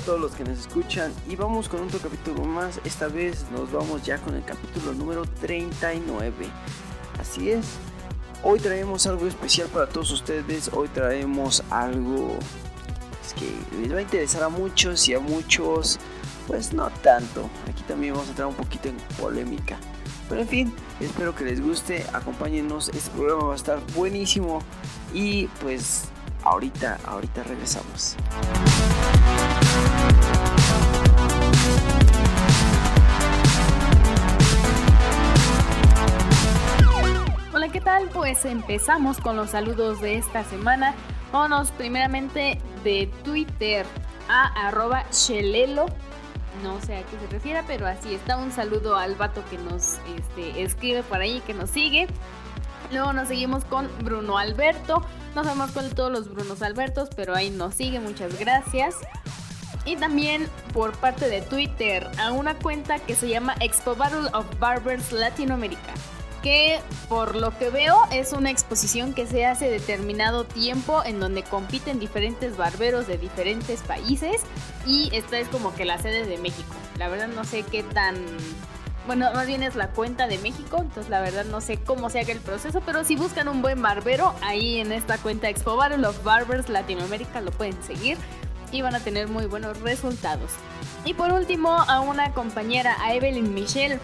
[0.00, 2.80] todos los que nos escuchan y vamos con otro capítulo más.
[2.84, 6.32] Esta vez nos vamos ya con el capítulo número 39.
[7.18, 7.66] Así es,
[8.42, 10.70] hoy traemos algo especial para todos ustedes.
[10.72, 12.36] Hoy traemos algo
[13.38, 15.98] que les va a interesar a muchos y a muchos,
[16.46, 17.48] pues no tanto.
[17.68, 19.78] Aquí también vamos a entrar un poquito en polémica.
[20.28, 24.62] Pero en fin, espero que les guste, acompáñenos, este programa va a estar buenísimo
[25.12, 26.04] y pues
[26.44, 28.16] ahorita, ahorita regresamos.
[38.08, 40.94] Pues empezamos con los saludos de esta semana.
[41.32, 43.86] Vámonos primeramente de Twitter
[44.28, 45.86] a arroba shelelo.
[46.62, 48.36] No sé a qué se refiere, pero así está.
[48.36, 52.08] Un saludo al vato que nos este, escribe por ahí, que nos sigue.
[52.90, 55.04] Luego nos seguimos con Bruno Alberto.
[55.34, 58.00] No sabemos cuál de todos los Brunos Albertos, pero ahí nos sigue.
[58.00, 58.96] Muchas gracias.
[59.84, 64.46] Y también por parte de Twitter a una cuenta que se llama Expo Battle of
[64.58, 65.92] Barbers Latinoamérica
[66.42, 71.42] que por lo que veo es una exposición que se hace determinado tiempo en donde
[71.42, 74.42] compiten diferentes barberos de diferentes países
[74.86, 76.74] y esta es como que la sede de México.
[76.98, 78.16] La verdad no sé qué tan...
[79.06, 82.20] Bueno, más bien es la cuenta de México, entonces la verdad no sé cómo se
[82.20, 86.06] haga el proceso, pero si buscan un buen barbero, ahí en esta cuenta Expo Battle
[86.06, 88.18] of Barbers Latinoamérica lo pueden seguir
[88.72, 90.50] y van a tener muy buenos resultados.
[91.04, 93.98] Y por último, a una compañera, a Evelyn Michelle,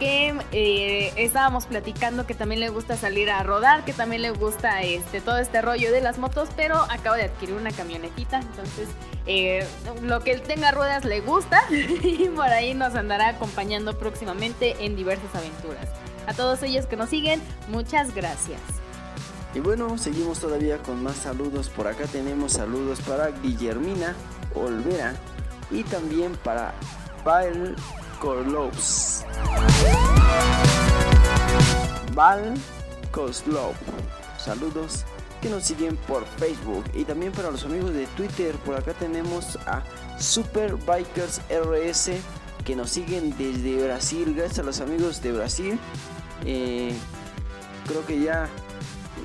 [0.00, 4.82] que eh, estábamos platicando que también le gusta salir a rodar, que también le gusta
[4.82, 8.88] este, todo este rollo de las motos, pero acaba de adquirir una camionetita, entonces
[9.26, 9.64] eh,
[10.02, 14.96] lo que él tenga ruedas le gusta y por ahí nos andará acompañando próximamente en
[14.96, 15.86] diversas aventuras.
[16.26, 18.60] A todos ellos que nos siguen, muchas gracias.
[19.54, 21.68] Y bueno, seguimos todavía con más saludos.
[21.68, 24.14] Por acá tenemos saludos para Guillermina
[24.54, 25.14] Olvera
[25.70, 26.72] y también para
[27.24, 27.76] Pael
[28.20, 29.24] Korlovs.
[32.14, 32.54] Val
[33.10, 33.74] Koslov.
[34.38, 35.04] Saludos
[35.40, 38.54] que nos siguen por Facebook y también para los amigos de Twitter.
[38.56, 39.82] Por acá tenemos a
[40.18, 42.10] Super Bikers RS
[42.64, 44.34] que nos siguen desde Brasil.
[44.36, 45.78] Gracias a los amigos de Brasil.
[46.44, 46.92] Eh,
[47.86, 48.50] creo que ya,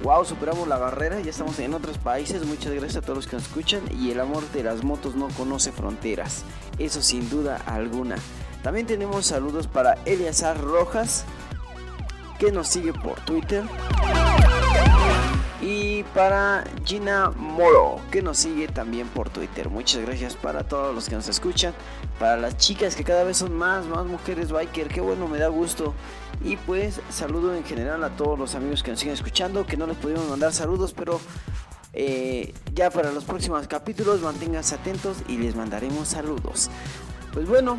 [0.04, 1.20] wow, superamos la barrera.
[1.20, 2.46] Ya estamos en otros países.
[2.46, 3.82] Muchas gracias a todos los que nos escuchan.
[3.92, 6.44] Y el amor de las motos no conoce fronteras.
[6.80, 8.16] Eso sin duda alguna.
[8.66, 11.24] También tenemos saludos para Eliazar Rojas,
[12.40, 13.64] que nos sigue por Twitter.
[15.62, 19.70] Y para Gina Moro, que nos sigue también por Twitter.
[19.70, 21.76] Muchas gracias para todos los que nos escuchan.
[22.18, 24.88] Para las chicas, que cada vez son más, más mujeres biker.
[24.88, 25.94] Qué bueno, me da gusto.
[26.44, 29.68] Y pues saludo en general a todos los amigos que nos siguen escuchando.
[29.68, 31.22] Que no les pudimos mandar saludos, pero
[31.94, 36.72] eh, ya para los próximos capítulos manténganse atentos y les mandaremos saludos.
[37.32, 37.78] Pues bueno,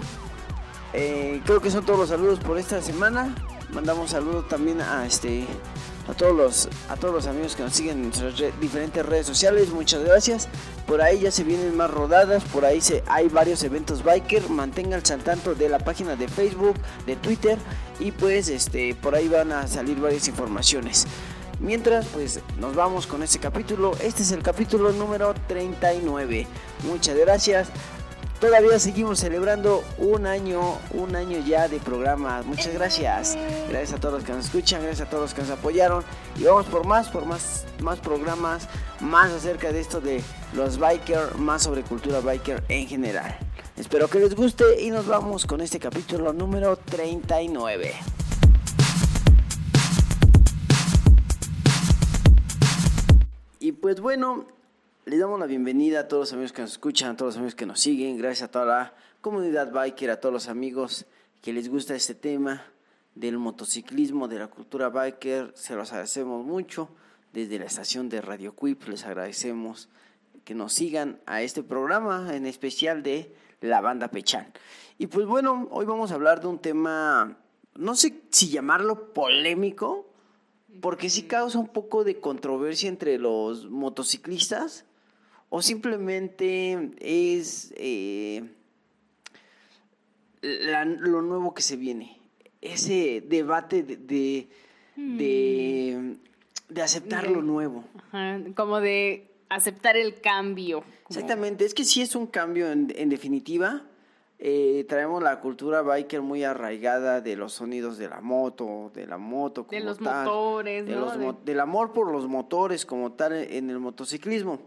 [0.98, 3.34] eh, creo que son todos los saludos por esta semana.
[3.70, 5.46] Mandamos saludos también a este
[6.08, 9.68] a todos los a todos los amigos que nos siguen en nuestras diferentes redes sociales.
[9.68, 10.48] Muchas gracias.
[10.86, 14.48] Por ahí ya se vienen más rodadas, por ahí se hay varios eventos biker.
[14.48, 17.58] Manténganse al tanto de la página de Facebook, de Twitter
[18.00, 21.06] y pues este por ahí van a salir varias informaciones.
[21.58, 23.92] Mientras, pues nos vamos con este capítulo.
[24.00, 26.46] Este es el capítulo número 39.
[26.86, 27.68] Muchas gracias.
[28.40, 32.42] Todavía seguimos celebrando un año, un año ya de programa.
[32.42, 33.36] Muchas gracias.
[33.70, 36.04] Gracias a todos los que nos escuchan, gracias a todos los que nos apoyaron.
[36.38, 38.68] Y vamos por más, por más, más programas,
[39.00, 43.38] más acerca de esto de los biker, más sobre cultura biker en general.
[43.78, 47.94] Espero que les guste y nos vamos con este capítulo número 39.
[53.60, 54.46] Y pues bueno,
[55.06, 57.54] les damos la bienvenida a todos los amigos que nos escuchan, a todos los amigos
[57.54, 58.18] que nos siguen.
[58.18, 61.06] Gracias a toda la comunidad biker, a todos los amigos
[61.40, 62.64] que les gusta este tema
[63.14, 65.52] del motociclismo, de la cultura biker.
[65.54, 66.88] Se los agradecemos mucho.
[67.32, 69.88] Desde la estación de Radio Quip les agradecemos
[70.44, 74.52] que nos sigan a este programa, en especial de la banda Pechan.
[74.98, 77.38] Y pues bueno, hoy vamos a hablar de un tema,
[77.76, 80.10] no sé si llamarlo polémico,
[80.80, 84.84] porque sí causa un poco de controversia entre los motociclistas
[85.48, 88.44] o simplemente es eh,
[90.42, 92.18] lo nuevo que se viene,
[92.60, 94.48] ese debate de,
[94.96, 96.16] de,
[96.68, 96.80] hmm.
[96.80, 97.84] aceptar lo nuevo.
[98.54, 100.84] como de aceptar el cambio.
[101.08, 103.82] Exactamente, es que sí es un cambio en, definitiva.
[104.38, 109.16] Eh, traemos la cultura biker muy arraigada de los sonidos de la moto, de la
[109.16, 114.60] moto como de los motores, del amor por los motores como tal en el motociclismo.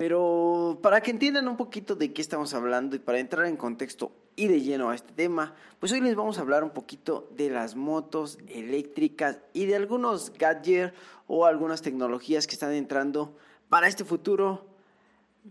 [0.00, 4.12] Pero para que entiendan un poquito de qué estamos hablando y para entrar en contexto
[4.34, 7.50] y de lleno a este tema, pues hoy les vamos a hablar un poquito de
[7.50, 10.94] las motos eléctricas y de algunos gadgets
[11.26, 13.36] o algunas tecnologías que están entrando
[13.68, 14.64] para este futuro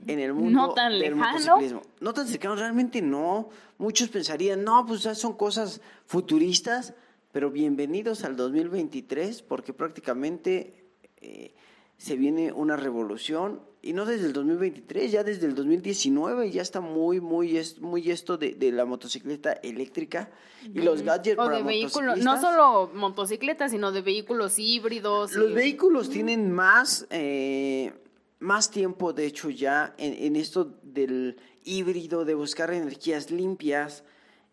[0.08, 1.32] en el mundo no tan del lejano.
[1.32, 1.84] motociclismo.
[2.00, 3.50] No tan cercano, realmente no.
[3.78, 6.96] Muchos pensarían, no, pues son cosas futuristas,
[7.32, 10.86] pero bienvenidos al 2023 porque prácticamente
[11.18, 11.54] eh,
[11.98, 16.82] se viene una revolución y no desde el 2023, ya desde el 2019 ya está
[16.82, 20.30] muy, muy, es- muy esto de, de la motocicleta eléctrica
[20.64, 25.34] y los gadgets O para de vehículos, no solo motocicletas, sino de vehículos híbridos.
[25.34, 27.94] Los y- vehículos tienen más, eh,
[28.40, 34.04] más tiempo, de hecho, ya en, en esto del híbrido, de buscar energías limpias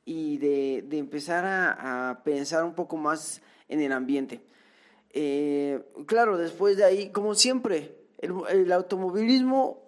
[0.05, 4.40] y de, de empezar a, a pensar un poco más en el ambiente.
[5.11, 9.82] Eh, claro, después de ahí, como siempre, el, el automovilismo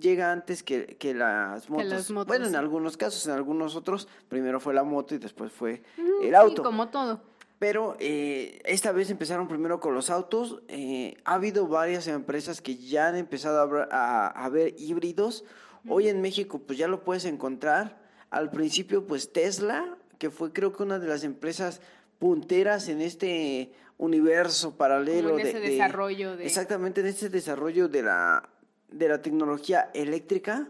[0.00, 1.86] llega antes que, que las motos.
[1.86, 5.50] las motos, Bueno, en algunos casos, en algunos otros, primero fue la moto y después
[5.52, 5.82] fue
[6.22, 6.62] el sí, auto.
[6.62, 7.20] como todo.
[7.58, 10.60] Pero eh, esta vez empezaron primero con los autos.
[10.68, 15.44] eh, ha habido varias empresas que ya han empezado a, a, a ver híbridos.
[15.88, 17.98] Hoy en México pues ya lo puedes encontrar.
[18.30, 21.80] Al principio pues Tesla, que fue creo que una de las empresas
[22.18, 25.28] punteras en este universo paralelo.
[25.30, 28.48] Como en de- ese de- desarrollo de- Exactamente, en este desarrollo de la,
[28.90, 30.68] de la tecnología eléctrica.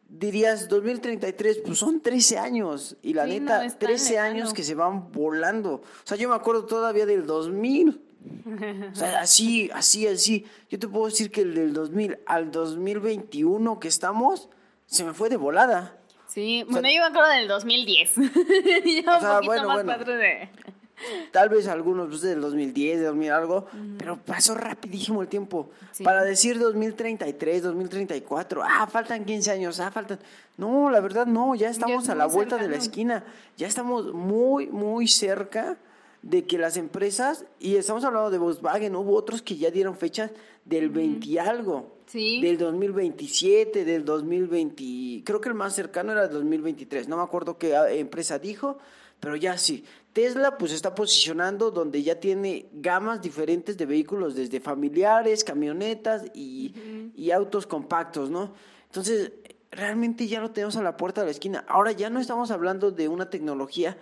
[0.08, 2.96] Dirías 2033, pues son 13 años.
[3.02, 4.54] Y la Sí, no neta, tan 13 años lejano.
[4.54, 5.74] que se van volando.
[5.74, 8.00] O sea, yo me acuerdo todavía del 2000.
[8.92, 10.46] O sea, así, así, así.
[10.70, 14.48] Yo te puedo decir que el del 2000 al 2021 que estamos,
[14.86, 15.98] se me fue de volada.
[16.26, 18.14] Sí, bueno, yo me acuerdo del 2010.
[18.16, 18.28] ya un
[19.16, 19.92] O sea, poquito bueno, más bueno.
[19.92, 20.48] padre de...
[21.32, 23.66] Tal vez algunos pues, del 2010, de 2000 algo,
[23.98, 25.70] pero pasó rapidísimo el tiempo.
[25.92, 26.04] Sí.
[26.04, 30.18] Para decir 2033, 2034, ah, faltan 15 años, ah, faltan...
[30.56, 33.24] No, la verdad no, ya estamos es a la vuelta de la esquina,
[33.56, 35.76] ya estamos muy, muy cerca
[36.22, 40.30] de que las empresas, y estamos hablando de Volkswagen, hubo otros que ya dieron fechas
[40.64, 41.92] del 20 y algo.
[42.06, 42.40] Sí.
[42.40, 47.58] Del 2027, del 2020, creo que el más cercano era el 2023, no me acuerdo
[47.58, 48.78] qué ah, empresa dijo,
[49.20, 49.84] pero ya sí.
[50.14, 56.72] Tesla pues está posicionando donde ya tiene gamas diferentes de vehículos, desde familiares, camionetas y,
[57.16, 58.54] y autos compactos, ¿no?
[58.86, 59.32] Entonces,
[59.72, 61.64] realmente ya lo tenemos a la puerta de la esquina.
[61.66, 63.98] Ahora ya no estamos hablando de una tecnología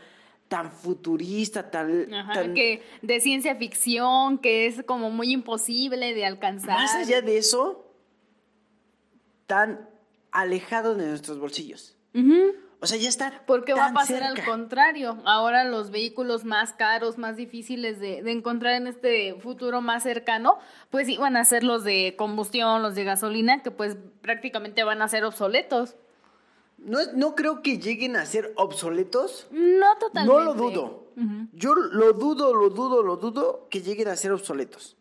[0.49, 2.13] tan futurista, tan...
[2.13, 6.77] Ajá, tan- que de ciencia ficción, que es como muy imposible de alcanzar.
[6.77, 7.91] Más allá de eso,
[9.47, 9.89] tan
[10.31, 11.97] alejado de nuestros bolsillos.
[12.83, 13.43] O sea, ya está.
[13.47, 15.17] Porque va a pasar al contrario.
[15.25, 20.59] Ahora los vehículos más caros, más difíciles de, de encontrar en este futuro más cercano,
[20.91, 25.07] pues iban a ser los de combustión, los de gasolina, que pues prácticamente van a
[25.07, 25.95] ser obsoletos.
[26.79, 29.47] No, no creo que lleguen a ser obsoletos.
[29.53, 30.41] No totalmente.
[30.41, 31.07] No lo dudo.
[31.53, 34.97] Yo lo dudo, lo dudo, lo dudo que lleguen a ser obsoletos.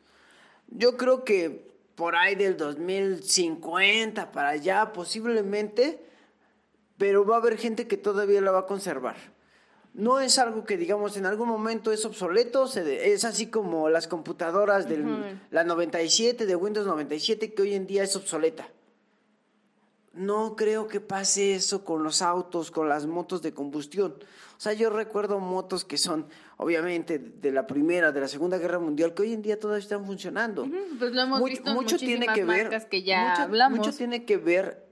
[0.67, 6.10] Yo creo que por ahí del 2050 para allá, posiblemente,
[7.01, 9.15] pero va a haber gente que todavía la va a conservar.
[9.95, 14.07] No es algo que, digamos, en algún momento es obsoleto, se es así como las
[14.07, 15.03] computadoras de
[15.49, 18.67] la 97, de Windows 97, que hoy en día es obsoleta.
[20.13, 24.13] No creo que pase eso con los autos, con las motos de combustión.
[24.57, 26.27] O sea, yo recuerdo motos que son,
[26.57, 30.05] obviamente, de la Primera, de la Segunda Guerra Mundial, que hoy en día todavía están
[30.05, 30.65] funcionando.
[30.65, 33.79] Ujú, pues lo hemos Mu- visto en muchísimas ver, marcas que ya mucho, hablamos.
[33.79, 34.90] mucho tiene que ver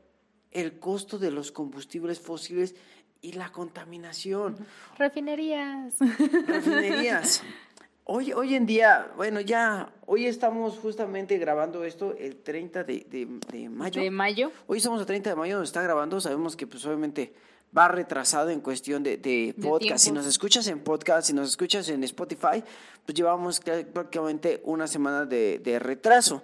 [0.52, 2.76] el costo de los combustibles fósiles
[3.22, 4.58] y la contaminación.
[4.98, 5.96] Refinerías.
[6.48, 7.44] Refinerías.
[8.06, 13.28] Hoy, hoy en día, bueno, ya, hoy estamos justamente grabando esto el 30 de, de,
[13.52, 14.02] de mayo.
[14.02, 14.52] ¿De mayo?
[14.66, 17.34] Hoy estamos el 30 de mayo, nos está grabando, sabemos que pues obviamente
[17.78, 20.04] va retrasado en cuestión de, de podcast.
[20.04, 22.64] si nos escuchas en podcast, si nos escuchas en Spotify,
[23.06, 26.42] pues llevamos prácticamente una semana de, de retraso.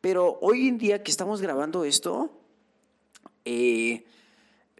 [0.00, 2.30] Pero hoy en día que estamos grabando esto,
[3.50, 4.04] eh,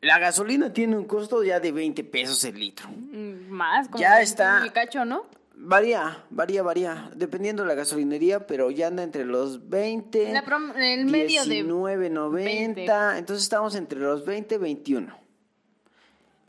[0.01, 2.89] la gasolina tiene un costo ya de 20 pesos el litro.
[2.91, 4.63] Mm, Más, como Ya está.
[4.65, 5.25] el cacho, ¿no?
[5.61, 10.73] Varía, varía, varía, dependiendo de la gasolinería, pero ya anda entre los 20, La prom-
[10.77, 15.19] el medio de 19, 90, entonces estamos entre los 20 y 21.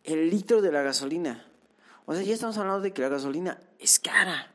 [0.03, 1.43] El litro de la gasolina.
[2.05, 4.51] O sea, ya estamos hablando de que la gasolina es cara.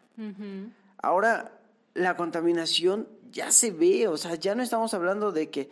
[0.99, 1.53] Ahora,
[1.95, 5.69] la contaminación ya se ve, o sea, ya no estamos hablando de que,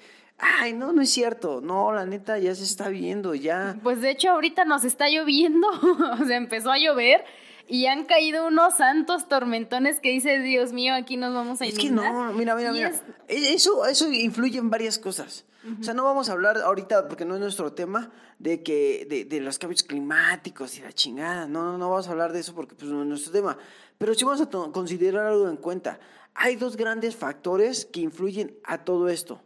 [0.61, 3.79] ay, no, no es cierto, no, la neta ya se está viendo, ya.
[3.83, 5.67] Pues de hecho ahorita nos está lloviendo,
[6.21, 7.25] o sea, empezó a llover
[7.69, 11.79] y han caído unos santos tormentones que dice, Dios mío, aquí nos vamos a Es
[11.79, 12.13] que inundar.
[12.13, 12.89] no, mira, mira, Y mira.
[12.89, 15.45] es- E- Eso, eso influye en varias cosas.
[15.81, 19.25] O sea, no vamos a hablar ahorita, porque no es nuestro tema, de que, de,
[19.25, 21.47] de los cambios climáticos y la chingada.
[21.47, 23.57] No, no, no vamos a hablar de eso porque pues, no es nuestro tema.
[23.97, 26.01] Pero sí vamos a considerar algo en cuenta.
[26.35, 29.41] Hay dos grandes factores que influyen a todo esto.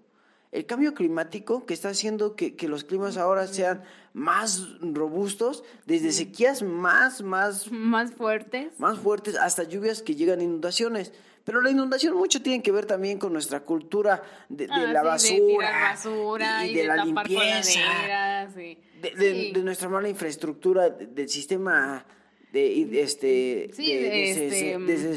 [0.53, 3.83] El cambio climático que está haciendo que, que los climas ahora sean
[4.15, 8.69] más robustos, desde sequías más, más más fuertes.
[8.79, 11.13] más fuertes hasta lluvias que llegan a inundaciones.
[11.45, 15.19] Pero la inundación mucho tiene que ver también con nuestra cultura de, de Ah, la
[15.19, 18.79] sí, de basura, basura y, y, de, de, la limpieza, sí.
[19.03, 19.53] de, de- Sí.
[19.53, 22.05] de nuestra mala infraestructura de- del sistema
[22.53, 23.71] de, este,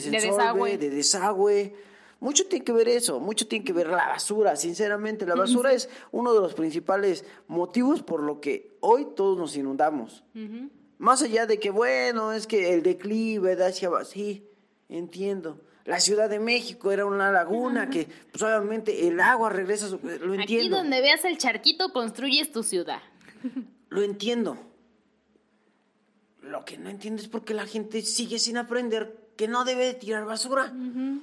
[0.10, 0.78] desagüe.
[0.78, 1.74] de desagüe.
[2.22, 5.26] Mucho tiene que ver eso, mucho tiene que ver la basura, sinceramente.
[5.26, 10.24] La basura es uno de los principales motivos por lo que hoy todos nos inundamos.
[10.98, 14.44] Más allá de que, bueno, es que el declive da hacia abajo, sí,
[14.90, 15.62] entiendo.
[15.86, 20.00] La Ciudad de México era una laguna que, pues obviamente, el agua regresa, a su-
[20.04, 20.78] lo Aquí entiendo.
[20.78, 23.02] donde veas el charquito construyes tu ciudad.
[23.90, 24.56] Lo entiendo.
[26.42, 29.86] Lo que no entiendo es por qué la gente sigue sin aprender que no debe
[29.86, 30.74] de tirar basura.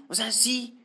[0.09, 0.79] O sea, sí.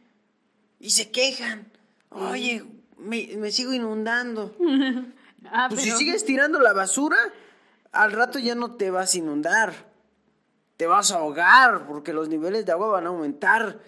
[0.82, 1.72] Y se quejan.
[2.10, 2.66] Oye,
[2.98, 4.56] me, me sigo inundando.
[5.54, 7.18] Ah, Pues pero- si sigues tirando la basura,
[7.92, 9.74] al rato ya no te vas a inundar.
[10.78, 13.80] Te vas a ahogar porque los niveles de agua van a aumentar.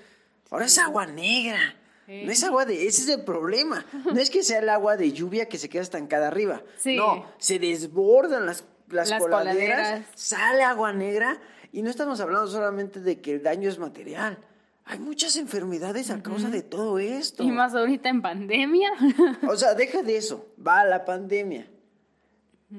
[0.49, 1.75] Ahora es agua negra.
[2.07, 2.87] No es agua de...
[2.87, 3.85] Ese es el problema.
[4.03, 6.63] No es que sea el agua de lluvia que se queda estancada arriba.
[6.79, 6.95] Sí.
[6.95, 10.05] No, se desbordan las, las, Las coladeras, coladeras.
[10.15, 11.37] sale agua negra
[11.71, 14.39] y no estamos hablando solamente de que el daño es material.
[14.85, 17.41] Hay muchas enfermedades a causa de todo esto.
[17.43, 18.91] Y más ahorita en pandemia.
[19.49, 21.67] O sea, deja de eso, va la pandemia.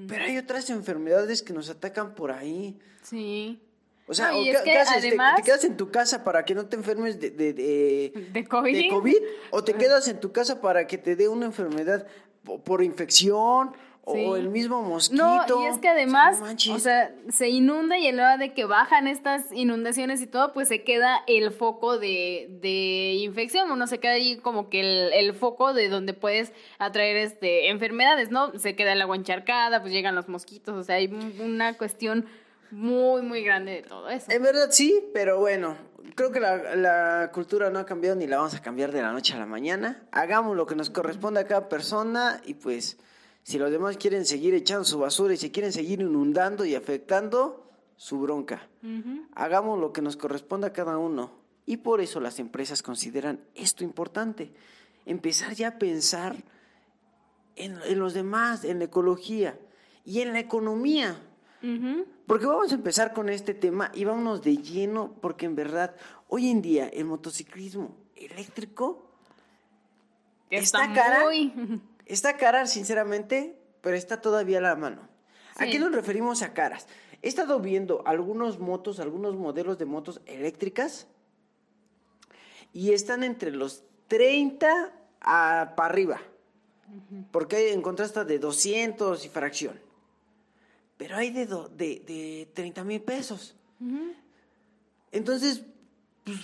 [0.08, 2.78] Pero hay otras enfermedades que nos atacan por ahí.
[3.02, 3.60] sí.
[4.06, 5.00] O sea, No, ¿o es que qué haces?
[5.00, 8.28] ¿Te- además- ¿Te, quedas en tu casa para que no te enfermes de, de, de,
[8.34, 8.76] ¿De COVID?
[8.76, 9.16] de COVID?
[9.50, 12.06] ¿O te quedas en tu casa para que te dé una enfermedad
[12.42, 13.72] po- por, infección?
[14.06, 14.24] Sí.
[14.26, 15.22] ¿O el mismo mosquito?
[15.48, 18.52] No, y es que además, No o sea, se inunda y a la hora de
[18.52, 23.86] que bajan estas inundaciones y todo, pues se queda el foco de, de infección, uno
[23.86, 28.52] se queda ahí como que el, el foco de donde puedes atraer este enfermedades, ¿no?
[28.58, 32.26] Se queda el agua encharcada, pues llegan los mosquitos, o sea, hay un- una cuestión
[32.70, 34.30] muy, muy grande de todo eso.
[34.30, 35.76] En verdad sí, pero bueno,
[36.14, 39.12] creo que la, la cultura no ha cambiado ni la vamos a cambiar de la
[39.12, 40.02] noche a la mañana.
[40.12, 42.98] Hagamos lo que nos corresponde a cada persona y pues
[43.44, 47.70] si los demás quieren seguir echando su basura y se quieren seguir inundando y afectando,
[47.96, 48.68] su bronca.
[49.34, 51.30] Hagamos lo que nos corresponde a cada uno.
[51.66, 54.52] Y por eso las empresas consideran esto importante.
[55.06, 56.36] Empezar ya a pensar
[57.56, 59.58] en, en los demás, en la ecología
[60.04, 61.20] y en la economía.
[62.26, 65.94] Porque vamos a empezar con este tema y vámonos de lleno, porque en verdad,
[66.28, 69.10] hoy en día el motociclismo eléctrico
[70.50, 71.24] Que está cara.
[71.24, 71.52] muy-
[72.06, 75.08] está cara, sinceramente, pero está todavía a la mano.
[75.56, 76.86] ¿A qué nos referimos a caras?
[77.22, 81.06] He estado viendo algunos motos, algunos modelos de motos eléctricas
[82.72, 86.20] y están entre los 30 a, para arriba.
[87.30, 89.80] Porque hay, encontré hasta de 200 y fracción.
[90.96, 93.56] Pero hay de, do- de, de 30 mil pesos.
[95.12, 95.62] Entonces,
[96.24, 96.38] pues,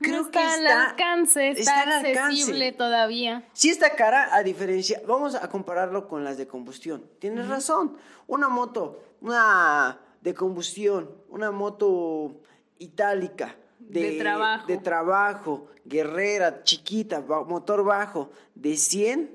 [0.00, 2.20] No creo está que al está, alcance, está, está al alcance.
[2.20, 3.48] accesible todavía.
[3.52, 7.04] Sí está cara a diferencia, vamos a compararlo con las de combustión.
[7.18, 12.40] Tienes razón, una moto, una de combustión, una moto
[12.78, 14.66] itálica, de, De trabajo.
[14.66, 19.34] de trabajo, guerrera, chiquita, motor bajo, de 100,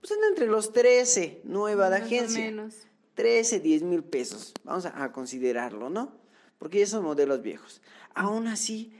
[0.00, 2.44] pues anda entre los 13, nueva de agencia.
[2.44, 2.74] menos.
[3.14, 4.54] 13, 10 mil pesos.
[4.64, 6.12] Vamos a, a considerarlo, ¿no?
[6.58, 7.82] Porque ya son modelos viejos.
[8.14, 8.92] Aún así,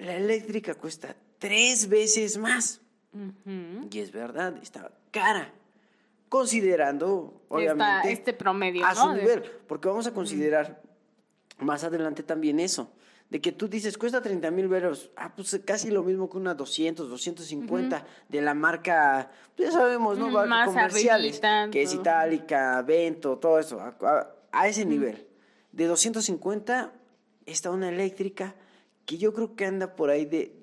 [0.00, 2.80] la eléctrica cuesta tres veces más.
[3.90, 5.52] Y es verdad, está cara.
[6.28, 9.42] Considerando, obviamente, este promedio, a su nivel.
[9.66, 10.80] Porque vamos a considerar
[11.58, 12.92] más adelante también eso.
[13.30, 15.10] De que tú dices, cuesta 30 mil veros.
[15.16, 20.18] Ah, pues casi lo mismo que una 200, 250 de la marca, pues ya sabemos,
[20.18, 20.28] ¿no?
[20.30, 21.40] Mm, más comerciales.
[21.72, 21.94] que es.
[21.94, 23.80] Itálica, Vento, todo eso.
[23.80, 25.26] A, a- a ese nivel.
[25.72, 26.92] De 250
[27.46, 28.54] está una eléctrica
[29.10, 30.54] que yo creo que anda por ahí de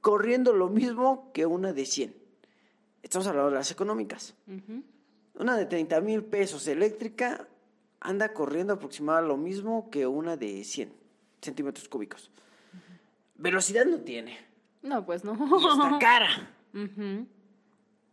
[0.00, 2.12] corriendo lo mismo que una de 100.
[3.00, 4.34] Estamos hablando de las económicas.
[5.38, 7.46] Una de 30 mil pesos eléctrica
[8.00, 10.92] anda corriendo aproximadamente lo mismo que una de 100
[11.40, 12.32] centímetros cúbicos.
[13.36, 14.36] Velocidad no tiene.
[14.82, 15.34] No, pues no.
[15.34, 16.50] Y está cara.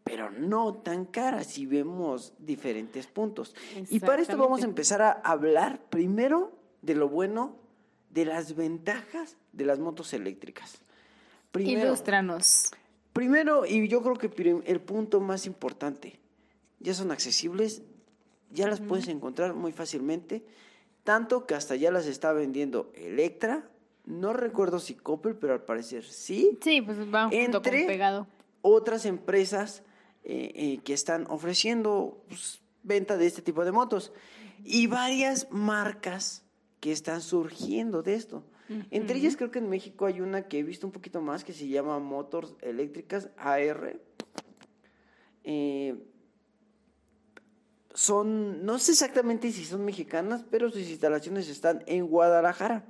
[0.03, 3.55] Pero no tan cara si vemos diferentes puntos.
[3.89, 6.51] Y para esto vamos a empezar a hablar primero
[6.83, 7.60] de lo bueno,
[8.13, 10.79] de las ventajas de las motos eléctricas.
[11.51, 12.71] Primero, Ilústranos.
[13.13, 16.19] Primero, y yo creo que el punto más importante,
[16.79, 17.83] ya son accesibles,
[18.51, 20.43] ya las puedes encontrar muy fácilmente,
[21.03, 23.69] tanto que hasta ya las está vendiendo Electra,
[24.05, 28.27] no recuerdo si Coppel, pero al parecer sí, Sí, pues va junto con pegado.
[28.61, 29.83] otras empresas
[30.23, 34.11] eh, eh, que están ofreciendo pues, venta de este tipo de motos
[34.63, 36.43] y varias marcas
[36.81, 38.43] que están surgiendo de esto.
[38.89, 41.51] Entre ellas creo que en México hay una que he visto un poquito más que
[41.51, 43.99] se llama Motors Eléctricas AR.
[45.43, 45.95] Eh,
[47.93, 52.85] son, no sé exactamente si son mexicanas, pero sus instalaciones están en Guadalajara.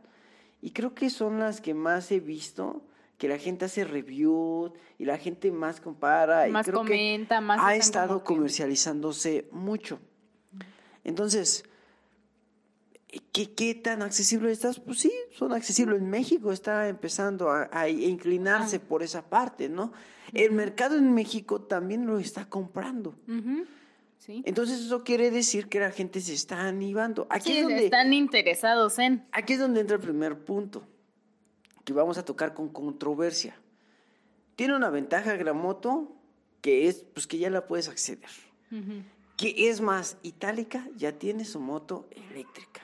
[0.62, 2.86] Y creo que son las que más he visto,
[3.17, 6.47] que la gente hace review y la gente más compara.
[6.47, 9.99] y Más creo que comenta, más Ha estado comercializándose mucho.
[11.04, 11.63] Entonces,
[13.32, 14.80] ¿qué, ¿qué tan accesible estás?
[14.80, 16.00] Pues sí, son accesibles.
[16.02, 18.88] En México está empezando a, a inclinarse Ah.
[18.88, 19.91] por esa parte, ¿no?
[20.34, 23.15] El mercado en México también lo está comprando.
[24.17, 24.43] Sí.
[24.45, 27.26] Entonces eso quiere decir que la gente se está animando.
[27.30, 29.26] Aquí Sí, es donde están interesados en.
[29.32, 30.84] Aquí es donde entra el primer punto,
[31.84, 33.56] que vamos a tocar con controversia.
[34.56, 36.15] Tiene una ventaja Gramoto,
[36.62, 38.30] que es pues que ya la puedes acceder.
[38.71, 39.02] Ujú.
[39.38, 42.82] Que es más, Itálica ya tiene su moto eléctrica.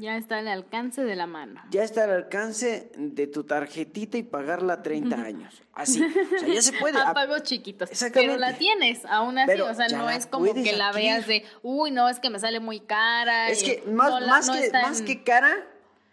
[0.00, 1.60] Ya está al alcance de la mano.
[1.70, 5.62] Ya está al alcance de tu tarjetita y pagarla 30 años.
[5.74, 6.02] Así.
[6.02, 6.98] O sea, ya se puede.
[7.00, 7.90] A pagos chiquitos.
[7.90, 8.34] Exactamente.
[8.34, 9.48] Pero la tienes, aún así.
[9.52, 12.38] Pero o sea, no es como que la veas de, uy, no, es que me
[12.38, 13.50] sale muy cara.
[13.50, 15.54] Es eh, que más, no más no que, más en- que cara,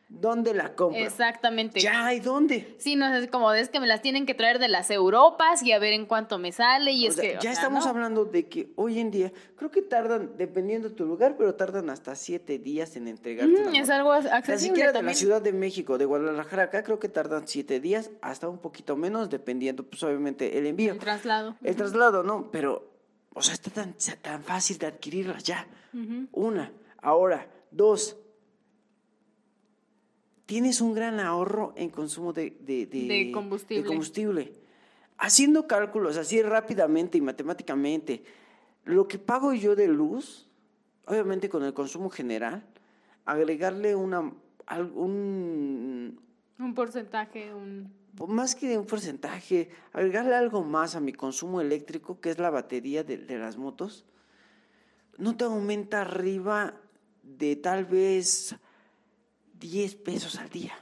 [0.10, 1.00] ¿dónde la compro?
[1.02, 1.80] Exactamente.
[1.80, 2.76] Ya hay dónde.
[2.80, 5.72] Sí, no es como, es que me las tienen que traer de las Europas y
[5.72, 6.92] a ver en cuánto me sale.
[6.92, 7.30] Y O es sea, que.
[7.32, 7.90] o ya sea, estamos no.
[7.92, 11.90] hablando de que hoy en día, creo que tardan, dependiendo de tu lugar, pero tardan
[11.90, 13.54] hasta siete días en entregarte.
[13.62, 15.14] Una es algo O sea, accesible siquiera de la.
[15.14, 19.30] Ciudad de México, de Guadalajara, acá creo que tardan siete días, hasta un poquito menos,
[19.30, 20.94] dependiendo, pues obviamente, el envío.
[20.94, 21.56] El traslado.
[21.64, 22.50] El traslado, ¿no?
[22.52, 22.92] Pero,
[23.34, 25.68] o sea, está tan, tan fácil de adquirirlas ya.
[26.32, 26.72] Una.
[27.02, 28.16] Ahora, dos.
[30.48, 33.84] Tienes un gran ahorro en consumo de, de, De combustible.
[33.84, 34.54] de combustible.
[35.18, 38.24] Haciendo cálculos así rápidamente y matemáticamente,
[38.86, 40.48] lo que pago yo de luz,
[41.06, 42.66] obviamente con el consumo general,
[43.26, 44.32] agregarle una,
[44.66, 46.18] algún,
[46.58, 47.92] Un porcentaje, un.
[48.30, 53.04] más que un porcentaje, agregarle algo más a mi consumo eléctrico, que es la batería
[53.04, 54.06] de, de las motos,
[55.18, 56.76] no te aumenta arriba
[57.24, 58.56] de tal vez
[59.60, 60.74] 10 pesos al día.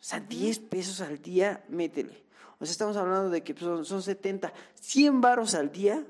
[0.00, 2.24] O sea, 10 pesos al día, métele.
[2.58, 6.04] O sea, estamos hablando de que son, son 70, 100 varos al día,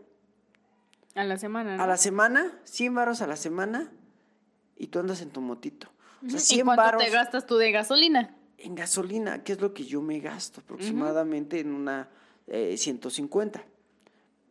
[1.14, 1.76] A la semana.
[1.76, 1.82] ¿no?
[1.82, 3.92] a la semana, 100 varos a la semana,
[4.76, 5.88] y tú andas en tu motito.
[6.24, 6.38] O sea.
[6.38, 8.36] ¿Y 100 cuánto te gastas tú de gasolina?
[8.60, 12.08] en gasolina, que es lo que yo me gasto aproximadamente en una
[12.46, 13.64] eh, 150.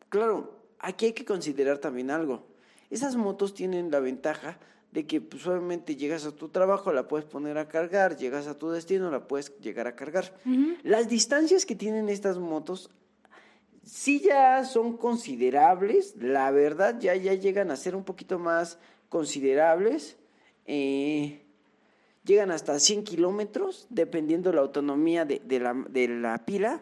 [0.10, 2.48] Claro, aquí hay que considerar también algo.
[2.90, 4.58] Esas motos tienen la ventaja
[4.92, 8.58] de que pues, obviamente llegas a tu trabajo, la puedes poner a cargar, llegas a
[8.58, 10.34] tu destino, la puedes llegar a cargar.
[10.84, 12.90] Las distancias que tienen estas motos
[13.84, 18.78] sí ya son considerables, la verdad ya, ya llegan a ser un poquito más
[19.10, 20.18] considerables.
[20.66, 21.42] eh,
[22.26, 26.80] llegan hasta 100 kilómetros, dependiendo la autonomía de, de la, de la pila.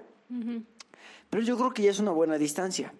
[1.29, 2.93] Pero yo creo que ya es una buena distancia.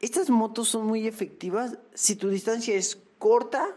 [0.00, 3.76] Estas motos son muy efectivas si tu distancia es corta.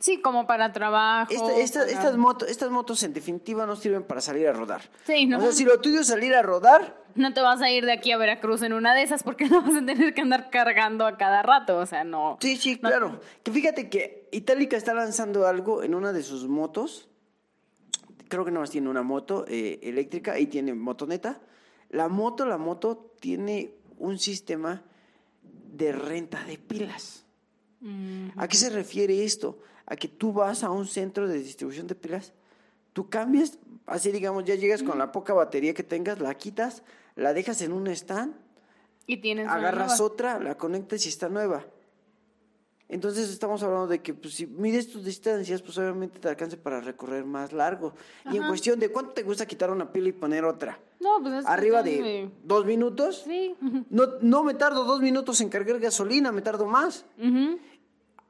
[0.00, 1.30] Sí, como para trabajo.
[1.32, 4.82] Esta- esta- para- estas, motos, estas motos en definitiva no sirven para salir a rodar.
[5.06, 5.38] Sí, no.
[5.38, 7.92] O sea, si lo tuyo es salir a rodar, No te vas a ir de
[7.92, 11.06] aquí a Veracruz en una de esas porque no vas a tener que andar cargando
[11.06, 12.38] a cada rato, o sea, no.
[12.40, 12.88] sí, sí, No.
[12.88, 13.20] claro.
[13.42, 17.08] Que fíjate que Itálica está lanzando algo en una de sus motos.
[18.28, 21.40] Creo que nada más tiene una moto eh, eléctrica y tiene motoneta.
[21.90, 24.82] La moto, la moto tiene un sistema
[25.42, 27.21] de renta de pilas.
[27.82, 29.58] Mm, ¿A qué se refiere esto?
[29.86, 32.32] A que tú vas a un centro de distribución de pilas,
[32.92, 36.82] tú cambias, así digamos, ya llegas con la poca batería que tengas, la quitas,
[37.16, 38.34] la dejas en un stand,
[39.06, 41.66] y tienes agarras otra, la conectas y está nueva.
[42.92, 46.78] Entonces estamos hablando de que pues, si mides tus distancias, pues obviamente te alcance para
[46.78, 47.94] recorrer más largo.
[48.30, 50.78] Y en cuestión de cuánto te gusta quitar una pila y poner otra.
[51.00, 53.22] No, pues es Arriba de dos minutos.
[53.24, 53.56] Sí.
[53.88, 57.06] No, no me tardo dos minutos en cargar gasolina, me tardo más.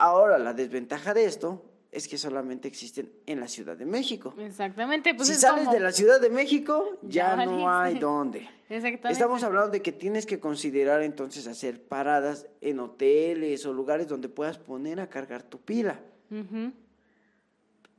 [0.03, 1.63] Ahora, la desventaja de esto
[1.93, 4.35] es que solamente existen en la Ciudad de México.
[4.37, 5.15] Exactamente.
[5.15, 8.41] Pues si es sales como- de la Ciudad de México, ya, Ya no hay dónde.
[8.69, 9.13] Exactamente.
[9.13, 14.29] Estamos hablando de que tienes que considerar entonces hacer paradas en hoteles o lugares donde
[14.29, 16.01] puedas poner a cargar tu pila.
[16.33, 16.73] Ujú.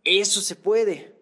[0.03, 1.15] Eso se puede,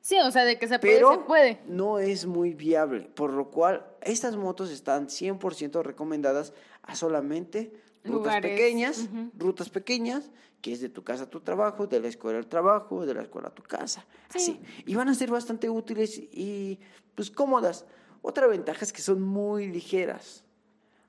[0.00, 1.58] Sí, o sea, de que se puede, pero se puede.
[1.66, 7.72] no es muy viable, por lo cual estas motos están 100% recomendadas a solamente
[8.04, 12.08] rutas Lugares, pequeñas, rutas pequeñas, que es de tu casa a tu trabajo, de la
[12.08, 14.38] escuela al trabajo, de la escuela a tu casa, Sí.
[14.38, 14.60] así.
[14.86, 16.78] Y van a ser bastante útiles y
[17.14, 17.84] pues cómodas.
[18.22, 20.44] Otra ventaja es que son muy ligeras,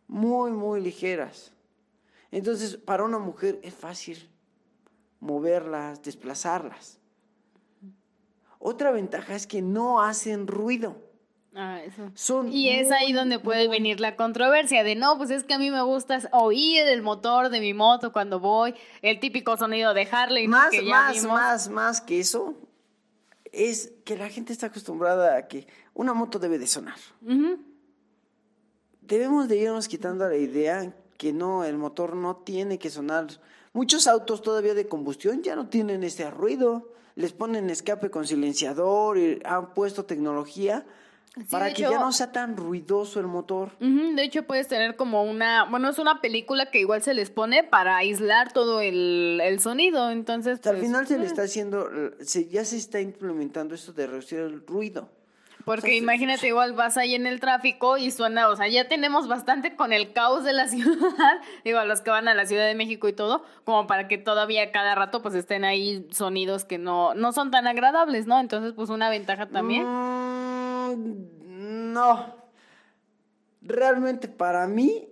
[0.07, 1.53] muy, muy ligeras.
[2.31, 4.29] Entonces, para una mujer es fácil
[5.19, 6.99] moverlas, desplazarlas.
[8.59, 10.95] Otra ventaja es que no hacen ruido.
[11.55, 12.09] Ah, eso.
[12.15, 15.59] Son Y es ahí donde puede venir la controversia de no, pues es que a
[15.59, 20.07] mí me gusta oír el motor de mi moto cuando voy, el típico sonido de
[20.11, 20.47] Harley.
[20.47, 21.31] Más, que más, vimos.
[21.31, 22.55] más, más que eso,
[23.51, 26.97] es que la gente está acostumbrada a que una moto debe de sonar.
[29.01, 33.27] Debemos de irnos quitando la idea que no, el motor no tiene que sonar.
[33.73, 36.91] Muchos autos todavía de combustión ya no tienen este ruido.
[37.15, 40.83] Les ponen escape con silenciador y han puesto tecnología
[41.35, 43.71] Sí, para que hecho- ya no sea tan ruidoso el motor.
[43.79, 47.63] De hecho, puedes tener como una, bueno, es una película que igual se les pone
[47.63, 50.55] para aislar todo el, el sonido, entonces...
[50.55, 53.93] Hasta al pues, final se le eh, está haciendo, se, ya se está implementando esto
[53.93, 55.09] de reducir el ruido.
[55.65, 58.87] Porque O sea, imagínate, igual vas ahí en el tráfico y suena, o sea, ya
[58.87, 62.45] tenemos bastante con el caos de la ciudad, digo, a los que van a la
[62.45, 66.65] Ciudad de México y todo, como para que todavía cada rato pues estén ahí sonidos
[66.65, 68.39] que no, no son tan agradables, ¿no?
[68.39, 69.83] Entonces, pues una ventaja también.
[69.83, 70.52] Mm,
[70.95, 72.35] no.
[73.61, 75.07] Realmente para mí,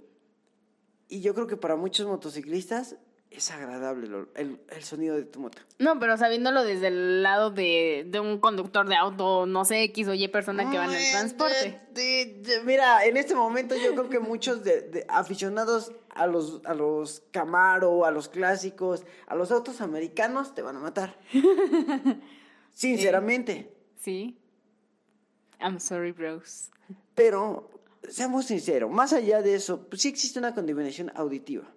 [1.08, 2.98] y yo creo que para muchos motociclistas,
[3.30, 5.60] es agradable el, el sonido de tu moto.
[5.80, 10.10] No, pero sabiéndolo desde el lado de, de un conductor de auto, no sé, X
[10.10, 11.80] o Y persona que va en el transporte.
[11.94, 16.28] de- de- de- mira, en este momento yo creo que muchos de, de aficionados a
[16.28, 21.16] los, a los Camaro, a los clásicos, a los autos americanos, te van a matar.
[22.74, 23.74] Sinceramente.
[23.98, 24.38] Sí.
[25.62, 26.70] I'm sorry, bros.
[27.16, 27.70] Pero,
[28.10, 31.72] seamos sinceros, más allá de eso, pues sí existe una contaminación auditiva.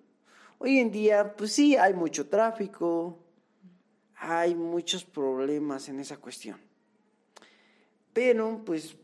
[0.58, 3.18] Hoy en día, pues sí, hay mucho tráfico,
[4.16, 6.58] hay muchos problemas en esa cuestión.
[8.12, 8.96] Pero, pues,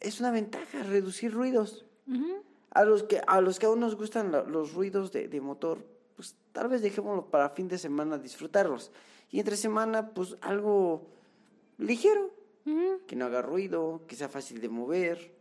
[0.00, 1.86] es una ventaja reducir ruidos.
[2.06, 2.42] Ujú.
[2.70, 5.84] A los que, a los que aún nos gustan los ruidos de, de motor,
[6.16, 8.90] pues tal vez dejémoslo para fin de semana disfrutarlos.
[9.30, 11.06] Y entre semana, pues algo
[11.78, 12.30] ligero,
[13.06, 15.34] Que no haga ruido, que sea fácil de mover.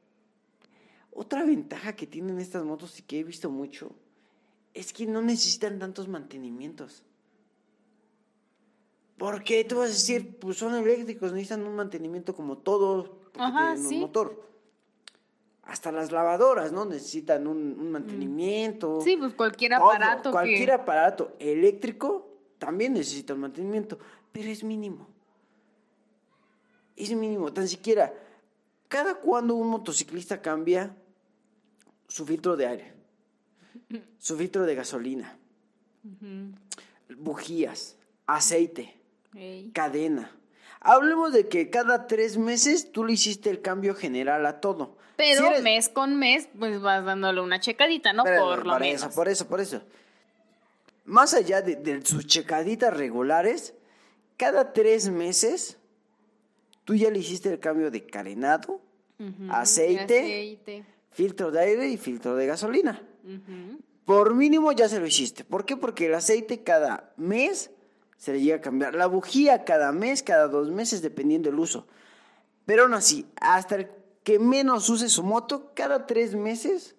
[1.12, 3.92] Otra ventaja que tienen estas motos y que he visto mucho
[4.74, 7.04] es que no necesitan tantos mantenimientos.
[9.18, 13.74] Porque tú vas a decir, pues son eléctricos, necesitan un mantenimiento como todos, porque Ajá,
[13.74, 13.96] tienen sí.
[13.96, 14.48] un motor.
[15.63, 16.86] Hasta las lavadoras, ¿no?
[16.86, 19.02] Necesitan un, un mantenimiento.
[19.02, 20.72] Sí, pues cualquier Todo, aparato Cualquier que...
[20.72, 23.98] aparato eléctrico también necesita un mantenimiento,
[24.32, 25.08] pero es mínimo.
[26.98, 28.14] Es mínimo, tan siquiera.
[28.90, 30.94] Cada cuando un motociclista cambia
[32.08, 32.94] su filtro de aire,
[34.18, 35.38] su filtro de gasolina,
[37.18, 38.96] bujías, aceite,
[39.74, 40.32] cadena.
[40.80, 44.96] Hablemos de que cada tres meses tú le hiciste el cambio general a todo.
[45.18, 48.24] Pero Si eres- mes con mes, pues vas dándole una checadita, ¿no?
[48.24, 49.02] Por lo por menos.
[49.02, 49.82] eso, por eso, por eso.
[51.06, 53.74] Más allá de, de sus checaditas regulares,
[54.38, 55.77] cada tres meses
[56.88, 58.80] tú ya le hiciste el cambio de carenado,
[59.50, 60.86] aceite, aceite.
[61.12, 63.06] filtro de aire y filtro de gasolina.
[64.06, 65.43] Por mínimo ya se lo hiciste.
[65.43, 65.76] ¿Por qué?
[65.76, 67.71] Porque el aceite cada mes
[68.15, 71.88] se le llega a cambiar la bujía cada mes, cada dos meses, dependiendo del uso.
[72.65, 73.89] Pero aún así, hasta el
[74.23, 76.95] que menos use su moto, cada tres meses,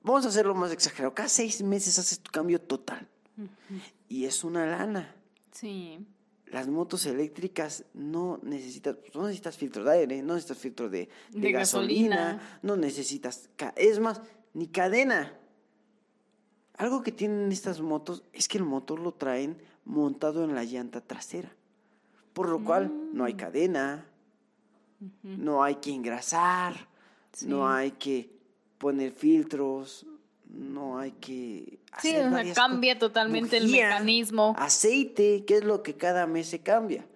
[0.00, 3.06] vamos a hacerlo más exagerado, cada seis meses haces tu cambio total.
[4.08, 5.14] Y es una lana.
[5.52, 5.98] Sí.
[6.50, 11.08] Las motos eléctricas no necesitas, pues, no necesitas filtro de aire, no necesitas filtro de,
[11.30, 12.58] de De gasolina, gasolina.
[12.62, 14.22] no necesitas, es más,
[14.54, 15.34] ni cadena.
[16.76, 21.00] Algo que tienen estas motos es que el motor lo traen montado en la llanta
[21.00, 21.52] trasera.
[22.32, 23.26] Por lo cual no Mm.
[23.26, 24.06] hay cadena,
[25.22, 26.88] no hay que engrasar,
[27.32, 27.46] Sí.
[27.46, 28.30] no hay que
[28.78, 30.06] poner filtros,
[30.48, 34.54] no hay que Sí, o sea, cambia totalmente el mecanismo.
[34.58, 37.06] Aceite, que es lo que cada mes se cambia.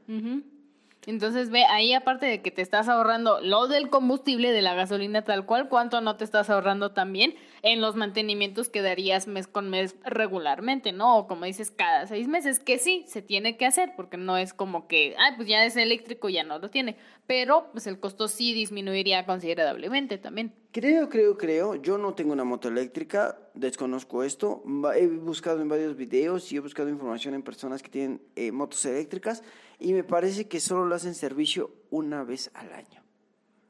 [1.06, 5.22] Entonces ve, ahí aparte de que te estás ahorrando lo del combustible, de la gasolina
[5.22, 9.68] tal cual, ¿cuánto no te estás ahorrando también en los mantenimientos que darías mes con
[9.68, 11.18] mes regularmente, ¿no?
[11.18, 14.54] O como dices, cada seis meses, que sí, se tiene que hacer, porque no es
[14.54, 16.96] como que, ay, pues ya es eléctrico, ya no lo tiene.
[17.26, 20.52] Pero pues el costo sí disminuiría considerablemente también.
[20.72, 21.74] Creo, creo, creo.
[21.74, 24.64] Yo no tengo una moto eléctrica, desconozco esto.
[24.96, 28.84] He buscado en varios videos y he buscado información en personas que tienen eh, motos
[28.86, 29.42] eléctricas
[29.82, 33.02] y me parece que solo lo hacen servicio una vez al año.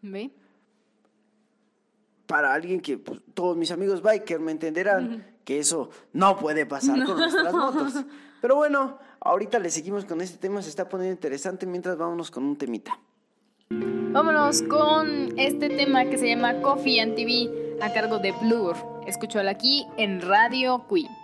[0.03, 0.31] ¿Ve?
[2.27, 7.05] Para alguien que, pues, todos mis amigos biker me entenderán que eso no puede pasar
[7.05, 8.05] con nuestras motos.
[8.41, 12.45] Pero bueno, ahorita le seguimos con este tema, se está poniendo interesante mientras vámonos con
[12.45, 12.99] un temita.
[13.71, 18.77] Vámonos con este tema que se llama Coffee and TV a cargo de Blur.
[19.07, 21.22] Escúchalo aquí en Radio Queen.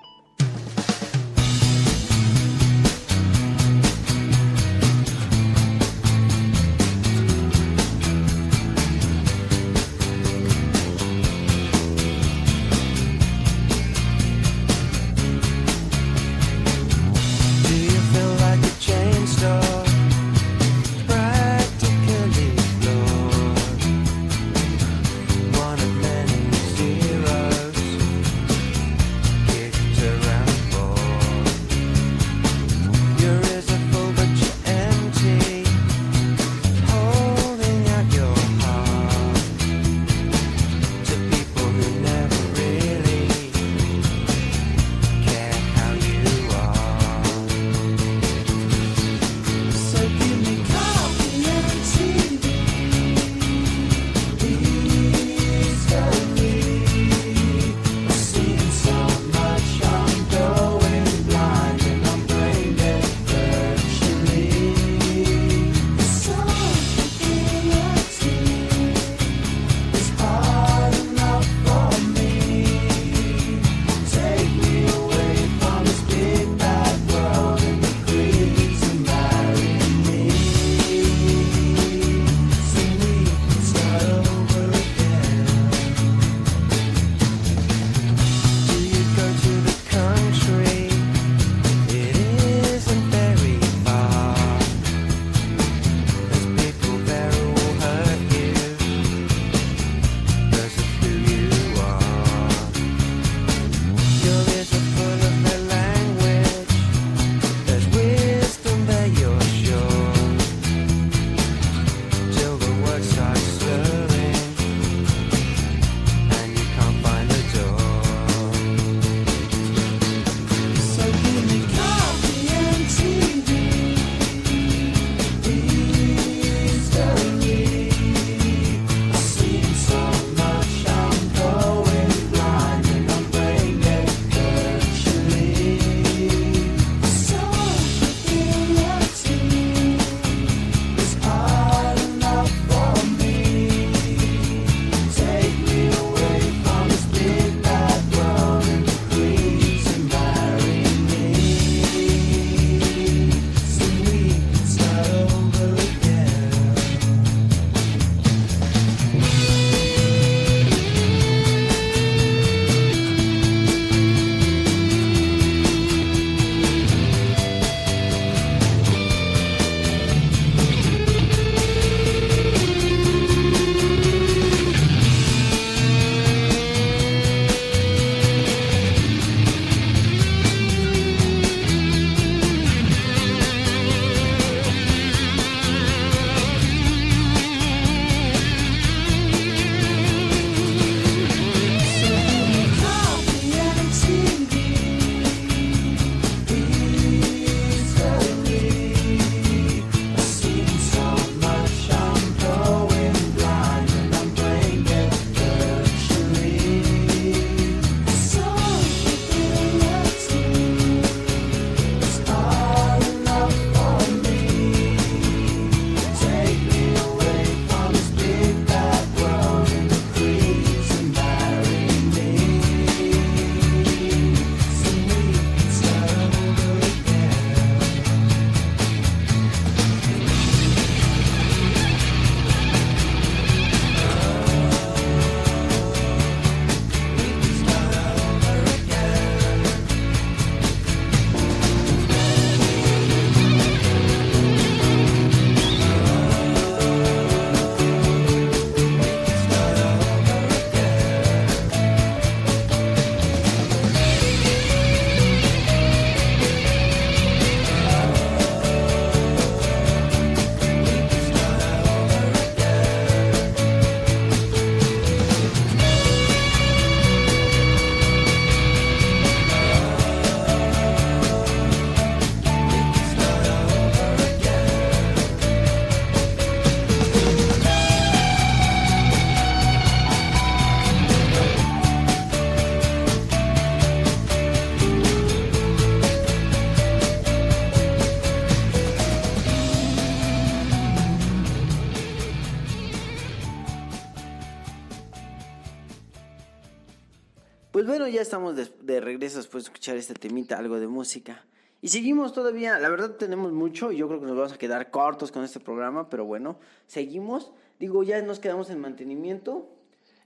[298.08, 301.44] Ya estamos de, de regreso después de escuchar este temita, algo de música.
[301.80, 304.90] Y seguimos todavía, la verdad tenemos mucho, y yo creo que nos vamos a quedar
[304.90, 307.52] cortos con este programa, pero bueno, seguimos.
[307.78, 309.68] Digo, ya nos quedamos en mantenimiento.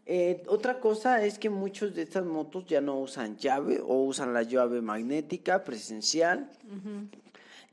[0.07, 4.33] Eh, otra cosa es que muchos de estas motos ya no usan llave o usan
[4.33, 6.51] la llave magnética presencial.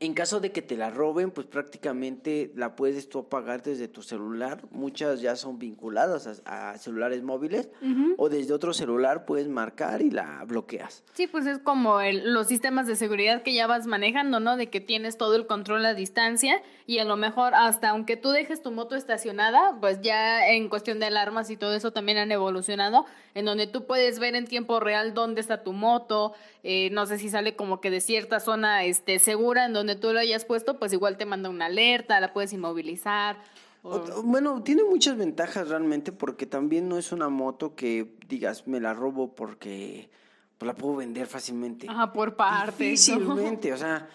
[0.01, 4.01] En caso de que te la roben, pues prácticamente la puedes tú apagar desde tu
[4.01, 4.61] celular.
[4.71, 7.69] Muchas ya son vinculadas a, a celulares móviles
[8.17, 11.03] o desde otro celular puedes marcar y la bloqueas.
[11.13, 14.55] Sí, pues es como el- los sistemas de seguridad que ya vas manejando, ¿no?
[14.55, 18.31] De que tienes todo el control a distancia y a lo mejor hasta aunque tú
[18.31, 22.31] dejes tu moto estacionada, pues ya en cuestión de alarmas y todo eso también han
[22.31, 27.05] evolucionado, en donde tú puedes ver en tiempo real dónde está tu moto, eh, no
[27.05, 30.45] sé si sale como que de cierta zona este, segura en donde tú lo hayas
[30.45, 33.37] puesto, pues igual te manda una alerta, la puedes inmovilizar.
[33.83, 38.79] o- Bueno, tiene muchas ventajas realmente porque también no es una moto que digas me
[38.79, 40.09] la robo porque
[40.57, 41.85] pues, la puedo vender fácilmente.
[41.87, 42.79] Ajá, por partes.
[42.79, 42.85] ¿no?
[43.19, 44.09] Difícilmente, o sea,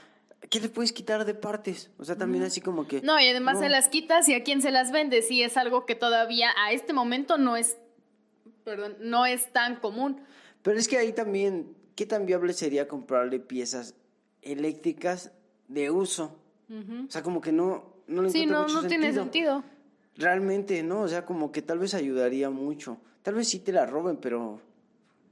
[0.51, 1.91] ¿qué le puedes quitar de partes?
[1.99, 3.01] O sea, también así como que...
[3.03, 3.61] No, y además no.
[3.61, 6.73] se las quitas y a quién se las vende, sí es algo que todavía a
[6.73, 7.77] este momento no es,
[8.65, 10.21] perdón, no es tan común.
[10.63, 13.95] Pero es que ahí también, ¿qué tan viable sería comprarle piezas
[14.43, 15.33] eléctricas
[15.69, 16.39] de uso?
[16.71, 19.63] O sea, como que no, no le Sí, no, mucho no tiene sentido.
[20.17, 21.03] Realmente, ¿no?
[21.03, 22.99] O sea, como que tal vez ayudaría mucho.
[23.23, 24.61] Tal vez sí te la roben, pero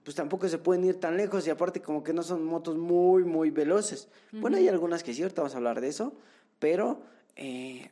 [0.04, 3.24] pues tampoco se pueden ir tan lejos y aparte como que no son motos muy,
[3.24, 4.08] muy veloces.
[4.32, 6.12] Bueno, hay algunas que sí, ahorita vamos a hablar de eso,
[6.58, 7.02] pero
[7.36, 7.90] eh,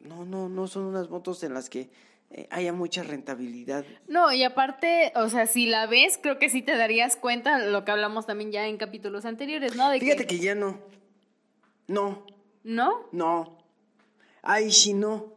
[0.00, 1.90] no, no, no son unas motos en las que
[2.30, 3.84] eh, haya mucha rentabilidad.
[4.06, 7.84] No, y aparte, o sea, si la ves, creo que sí te darías cuenta, lo
[7.84, 9.88] que hablamos también ya en capítulos anteriores, ¿no?
[9.88, 10.78] De Fíjate que ya no.
[11.86, 12.26] No,
[12.64, 13.08] ¿No?
[13.12, 13.56] no.
[14.42, 15.32] Ay, sí, no.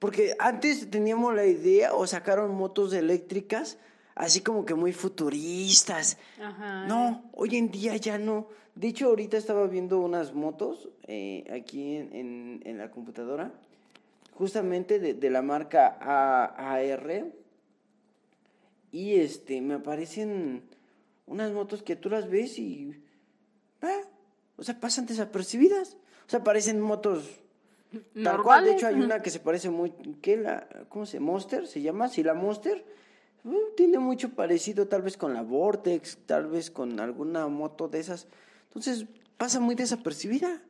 [0.00, 3.78] Porque antes teníamos la idea o sacaron motos eléctricas
[4.14, 6.18] así como que muy futuristas.
[6.40, 6.86] Ajá.
[6.86, 8.48] No, hoy en día ya no.
[8.74, 13.52] De hecho, ahorita estaba viendo unas motos eh, aquí en, en- en la computadora,
[14.34, 17.26] justamente de, de la marca A- AR.
[18.92, 20.62] Y este, me aparecen
[21.26, 23.00] unas motos que tú las ves y.
[23.82, 24.00] ah,
[24.56, 25.96] o sea, pasan desapercibidas.
[26.26, 27.40] O sea, parecen motos
[28.24, 31.66] Tal cual, de hecho hay una que se parece muy, ¿qué la, cómo se, Monster
[31.68, 32.08] se llama?
[32.08, 32.84] Sí, la Monster,
[33.76, 38.26] tiene mucho parecido tal vez con la Vortex, tal vez con alguna moto de esas,
[38.68, 40.62] entonces pasa muy desapercibida.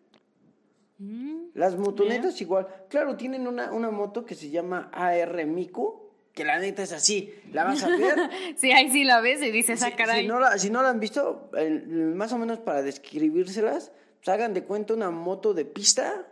[0.98, 6.00] Mm, Las motonetas igual, claro, tienen una, una moto que se llama AR Mico,
[6.32, 8.16] que la neta es así, la vas a ver.
[8.56, 10.22] Sí, ahí sí la ves y dices, Si, ah, caray.
[10.22, 14.28] si no la, si no la han visto, el- más o menos para describírselas, pues
[14.30, 16.26] hagan de cuenta una moto de pista,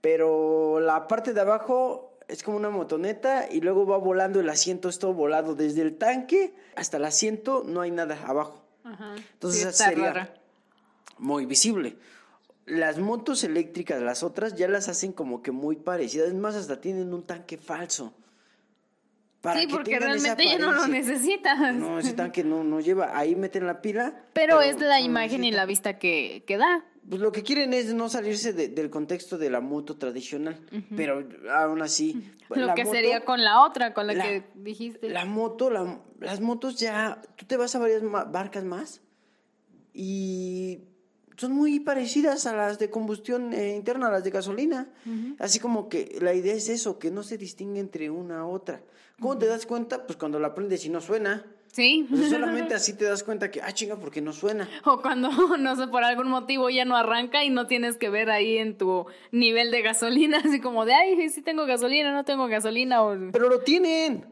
[0.00, 4.88] pero la parte de abajo es como una motoneta y luego va volando el asiento,
[4.88, 8.62] es todo volado desde el tanque hasta el asiento, no hay nada abajo.
[8.84, 9.14] Ajá.
[9.32, 10.34] Entonces Sí, esa sería rara.
[11.18, 11.96] muy visible.
[12.66, 16.80] Las motos eléctricas, las otras, ya las hacen como que muy parecidas, es más, hasta
[16.80, 18.12] tienen un tanque falso.
[19.40, 21.74] Para Sí, que porque realmente ya no lo necesitas.
[21.74, 23.16] No, ese tanque no, no lleva.
[23.16, 24.24] Ahí meten la pila.
[24.32, 26.84] Pero es la no imagen y la vista que, que da.
[27.08, 30.60] Pues lo que quieren es no salirse de- del contexto de la moto tradicional.
[30.96, 32.32] Pero aún así.
[32.50, 35.08] Lo la que moto- sería con la otra, con la, la- que dijiste.
[35.08, 37.22] La moto, la- las motos ya.
[37.36, 39.00] Tú te vas a varias barcas más.
[39.94, 40.80] Y
[41.36, 44.88] son muy parecidas a las de combustión eh, interna, a las de gasolina.
[45.38, 48.82] Así como que la idea es eso, que no se distingue entre una a otra.
[49.20, 50.06] ¿Cómo te das cuenta?
[50.06, 51.46] Pues cuando la prendes y no suena.
[51.78, 52.08] Sí.
[52.28, 54.68] Solamente así te das cuenta que, ah, chinga, porque no suena.
[54.84, 58.30] O cuando, no sé, por algún motivo ya no arranca y no tienes que ver
[58.30, 62.48] ahí en tu nivel de gasolina, así como de, ay, sí tengo gasolina, no tengo
[62.48, 63.04] gasolina.
[63.04, 63.16] O...
[63.30, 64.26] Pero lo tienen.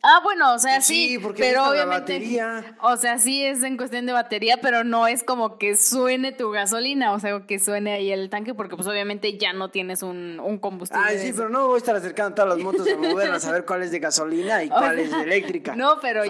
[0.00, 2.76] Ah, bueno, o sea, sí, Sí, porque pero obviamente, batería.
[2.82, 6.50] o sea, sí es en cuestión de batería, pero no es como que suene tu
[6.52, 10.38] gasolina, o sea, que suene ahí el tanque, porque pues obviamente ya no tienes un,
[10.38, 11.02] un combustible.
[11.04, 13.40] Ay, de sí, pero no voy a estar acercando todas las motos a mover a
[13.40, 15.74] saber cuál es de gasolina y O cuál sea, es de eléctrica.
[15.74, 16.22] No, pero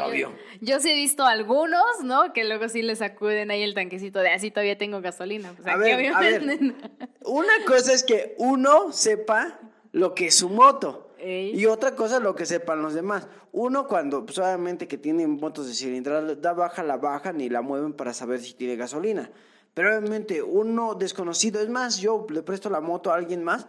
[0.63, 2.33] yo, sí he visto algunos, ¿no?
[2.33, 5.53] Que luego sí les sacuden ahí el tanquecito de así todavía tengo gasolina.
[5.59, 6.39] O sea, A que ver, a ver.
[6.43, 6.89] obviamente-
[7.27, 9.59] Una cosa es que uno sepa
[9.93, 11.05] lo que es su moto.
[11.29, 11.59] Ey.
[11.59, 13.29] Y otra cosa lo que sepan los demás.
[13.53, 17.63] Uno cuando, pues obviamente que tienen motos de cilindrada, da baja, la bajan y la
[17.63, 19.31] mueven para saber si tiene gasolina.
[19.75, 23.67] Pero obviamente uno desconocido, es más, yo le presto la moto a alguien más,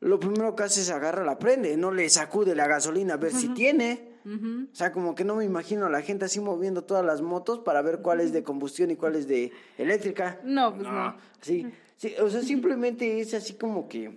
[0.00, 3.32] lo primero que hace es agarra, la prende, no le sacude la gasolina a ver
[3.32, 4.18] si tiene.
[4.26, 7.60] O sea, como que no me imagino a la gente así moviendo todas las motos
[7.60, 10.38] para ver cuál es de combustión y cuál es de eléctrica.
[10.44, 11.16] No, pues no.
[11.40, 11.66] Sí,
[11.96, 14.10] sí, o sea, simplemente es así como que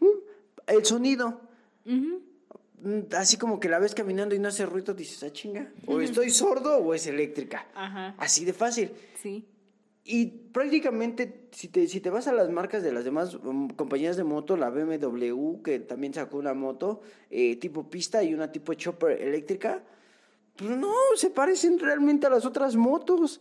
[0.00, 0.06] mm,
[0.66, 1.40] el sonido.
[1.84, 6.00] Mm, así como que la ves caminando y no hace ruido, dices, ah, chinga, o
[6.00, 7.66] estoy sordo o es eléctrica.
[7.74, 8.14] Ajá.
[8.18, 8.90] Así de fácil.
[9.20, 9.46] Sí.
[10.06, 14.18] Y prácticamente, si te, si te vas a las marcas de las demás um, compañías
[14.18, 18.74] de moto, la BMW, que también sacó una moto eh, tipo pista y una tipo
[18.74, 19.82] chopper eléctrica,
[20.56, 23.40] pues no, se parecen realmente a las otras motos.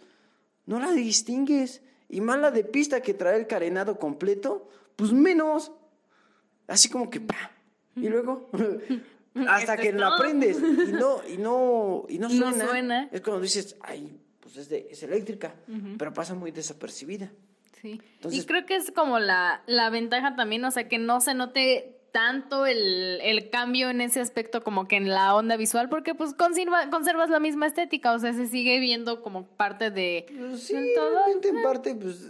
[0.65, 1.81] No la distingues.
[2.07, 5.73] Y más la de pista que trae el carenado completo, pues menos.
[6.67, 7.51] Así como que, pa.
[7.95, 8.49] Y luego,
[9.47, 10.17] hasta que la todo.
[10.19, 13.09] prendes y no, y no, y no No suena.
[13.11, 15.55] Es cuando dices, ay, pues es, de, es eléctrica,
[15.97, 17.31] pero pasa muy desapercibida.
[17.81, 18.01] Sí.
[18.15, 21.33] Entonces- y creo que es como la, la ventaja también, o sea, que no se
[21.33, 26.13] note tanto el, el cambio en ese aspecto como que en la onda visual, porque
[26.13, 30.61] pues conserva, conservas la misma estética, o sea, se sigue viendo como parte de Pues
[30.61, 31.09] sí, todo.
[31.09, 32.29] realmente en parte, pues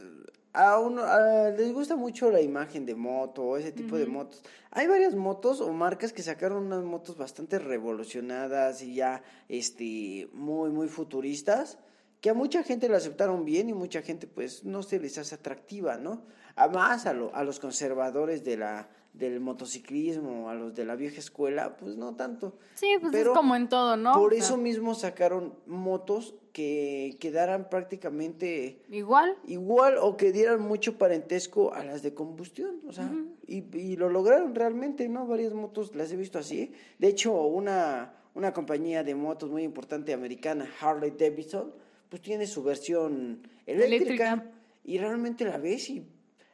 [0.53, 4.43] a uno a- les gusta mucho la imagen de moto o ese tipo de motos.
[4.71, 10.69] Hay varias motos o marcas que sacaron unas motos bastante revolucionadas y ya este muy
[10.69, 11.77] muy futuristas
[12.21, 15.35] que a mucha gente la aceptaron bien y mucha gente pues no se les hace
[15.35, 16.25] atractiva, ¿no?
[16.55, 21.19] Además a, lo- a los conservadores de la del motociclismo, a los de la vieja
[21.19, 22.57] escuela, pues no tanto.
[22.75, 24.13] Sí, pues Pero es como en todo, ¿no?
[24.13, 29.35] Por O sea, eso mismo sacaron motos que quedaran prácticamente Igual.
[29.47, 33.11] igual o que dieran mucho parentesco a las de combustión, o sea,
[33.47, 35.25] y, y lo lograron realmente, ¿no?
[35.27, 36.73] Varias motos las he visto así.
[36.99, 41.71] De hecho, una, una compañía de motos muy importante americana, Harley Davidson,
[42.09, 44.51] pues tiene su versión eléctrica, Eléctrica.
[44.85, 46.05] y realmente la ves y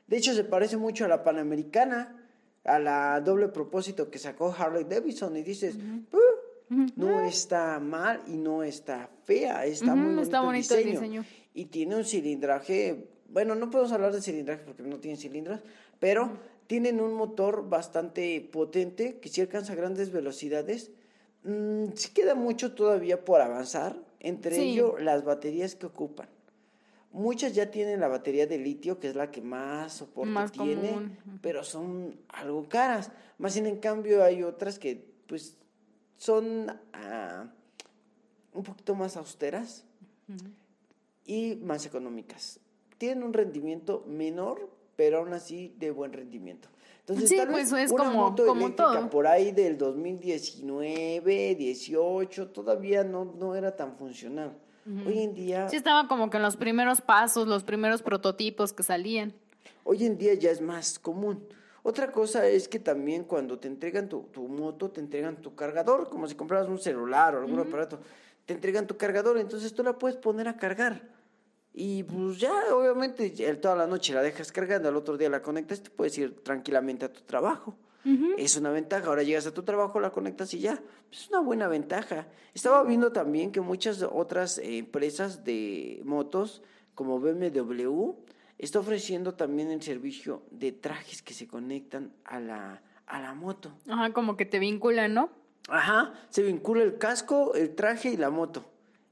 [0.07, 2.18] de hecho se parece mucho a la Panamericana,
[2.69, 8.37] a la doble propósito que sacó Harley Davidson y dices, "Uh, no está mal y
[8.37, 10.99] no está fea, está Ujú, muy bonito, está bonito el diseño.
[11.01, 11.25] diseño.
[11.53, 15.61] Y tiene un cilindraje, bueno, no podemos hablar de cilindraje porque no tienen cilindros,
[15.99, 16.29] pero
[16.67, 20.91] tienen un motor bastante potente que si alcanza grandes velocidades.
[21.43, 24.61] Mm, sí queda mucho todavía por avanzar, entre Sí.
[24.73, 26.27] ello las baterías que ocupan.
[27.11, 30.89] Muchas ya tienen la batería de litio, que es la que más soporte Más tiene,
[30.91, 31.17] común.
[31.41, 33.11] pero son algo caras.
[33.39, 35.57] Más bien, en cambio, hay otras que, pues,
[36.17, 37.47] son ah,
[38.53, 39.85] un poquito más austeras
[41.25, 42.59] y más económicas.
[42.99, 46.67] Tienen un rendimiento menor, pero aún así de buen rendimiento.
[46.99, 49.09] Entonces, Sí, tal pues, vez es una como- moto como eléctrica todo.
[49.09, 54.55] por ahí del 2019, 18, todavía no, no era tan funcional.
[55.05, 58.83] Hoy en día Sí estaba como que en los primeros pasos, los primeros prototipos que
[58.83, 59.33] salían.
[59.83, 61.47] Hoy en día ya es más común.
[61.83, 66.09] Otra cosa es que también cuando te entregan tu, tu moto, te entregan tu cargador,
[66.09, 67.99] como si compraras un celular o algún aparato.
[68.45, 71.01] Te entregan tu cargador, entonces tú la puedes poner a cargar.
[71.73, 75.81] Y pues ya, obviamente, toda la noche la dejas cargando, al otro día la conectas,
[75.81, 77.75] te puedes ir tranquilamente a tu trabajo.
[78.37, 79.07] Es una ventaja.
[79.07, 80.81] Ahora llegas a tu trabajo, la conectas y ya.
[81.11, 82.27] Es una buena ventaja.
[82.53, 86.61] Estaba viendo también que muchas otras empresas de motos,
[86.95, 88.13] como BMW,
[88.57, 93.73] está ofreciendo también el servicio de trajes que se conectan a la, a la moto.
[93.87, 95.29] Ajá, como que te vinculan, ¿no?
[95.67, 98.65] Ajá, se vincula el casco, el traje y la moto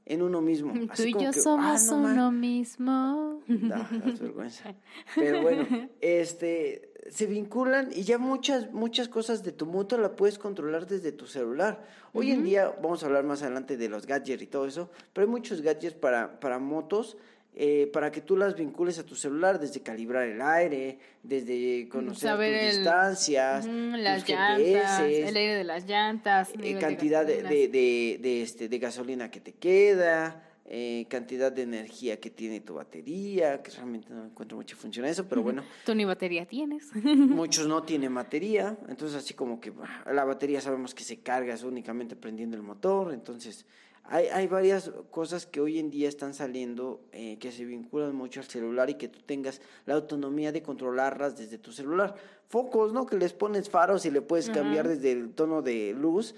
[0.08, 0.72] en uno mismo.
[0.72, 3.42] Tú Así y como yo que, somos ah, no uno mismo.
[3.46, 4.74] Da, das vergüenza.
[5.14, 5.66] Pero bueno,
[6.00, 11.12] este, se vinculan y ya muchas, muchas cosas de tu moto la puedes controlar desde
[11.12, 11.82] tu celular.
[12.12, 15.26] Hoy en día, vamos a hablar más adelante de los gadgets y todo eso, pero
[15.26, 17.16] hay muchos gadgets para, para motos.
[17.60, 22.28] eh, para que tú las vincules a tu celular, desde calibrar el aire, desde conocer
[22.28, 26.78] Saber tus el- distancias, Ujú, tus las llantas, GPS, el aire de las llantas, eh,
[26.78, 32.20] cantidad de, de, de, de, este, de gasolina que te queda, eh, cantidad de energía
[32.20, 35.94] que tiene tu batería, que realmente no encuentro mucha función a eso, pero bueno, Tú
[35.94, 36.90] ni batería tienes.
[37.02, 41.54] muchos no tienen batería, entonces así como que bah, la batería sabemos que se carga
[41.54, 43.64] es únicamente prendiendo el motor, entonces
[44.04, 48.40] hay, hay varias cosas que hoy en día están saliendo eh, que se vinculan mucho
[48.40, 52.14] al celular y que tú tengas la autonomía de controlarlas desde tu celular.
[52.48, 53.06] Focos, ¿no?
[53.06, 56.34] Que les pones faros y le puedes cambiar desde el tono de luz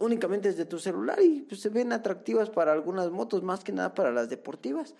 [0.00, 3.94] únicamente desde tu celular y pues, se ven atractivas para algunas motos, más que nada
[3.94, 4.94] para las deportivas.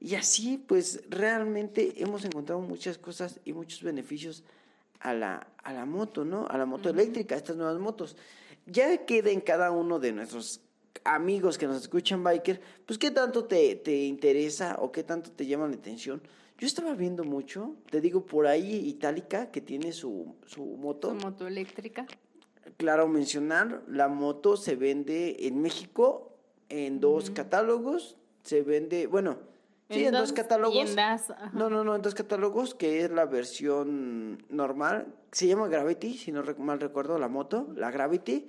[0.00, 4.44] Y así, pues realmente hemos encontrado muchas cosas y muchos beneficios
[5.00, 6.46] a la, a la moto, ¿no?
[6.48, 8.16] A la moto eléctrica, a estas nuevas motos.
[8.66, 10.60] Ya queda en cada uno de nuestros
[11.04, 15.46] amigos que nos escuchan, biker, pues qué tanto te, te interesa o qué tanto te
[15.46, 16.22] llama la atención.
[16.58, 21.10] Yo estaba viendo mucho, te digo, por ahí Itálica, que tiene su, su moto.
[21.10, 22.06] Su moto eléctrica.
[22.76, 26.36] Claro, mencionar, la moto se vende en México
[26.68, 28.16] en dos catálogos.
[28.42, 29.38] Se vende, bueno,
[29.88, 30.84] sí, en, dos, catálogos.
[30.84, 31.32] tiendas.
[31.52, 35.14] No, no, no, en dos catálogos, que es la versión normal.
[35.32, 38.46] Se llama Gravity, si no mal recuerdo, la moto, la Gravity.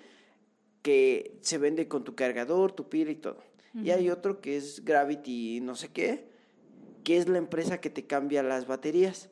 [0.81, 3.37] que se vende con tu cargador, tu pila y todo.
[3.73, 6.29] Y hay otro que es Gravity no sé qué,
[7.03, 9.29] que es la empresa que te cambia las baterías.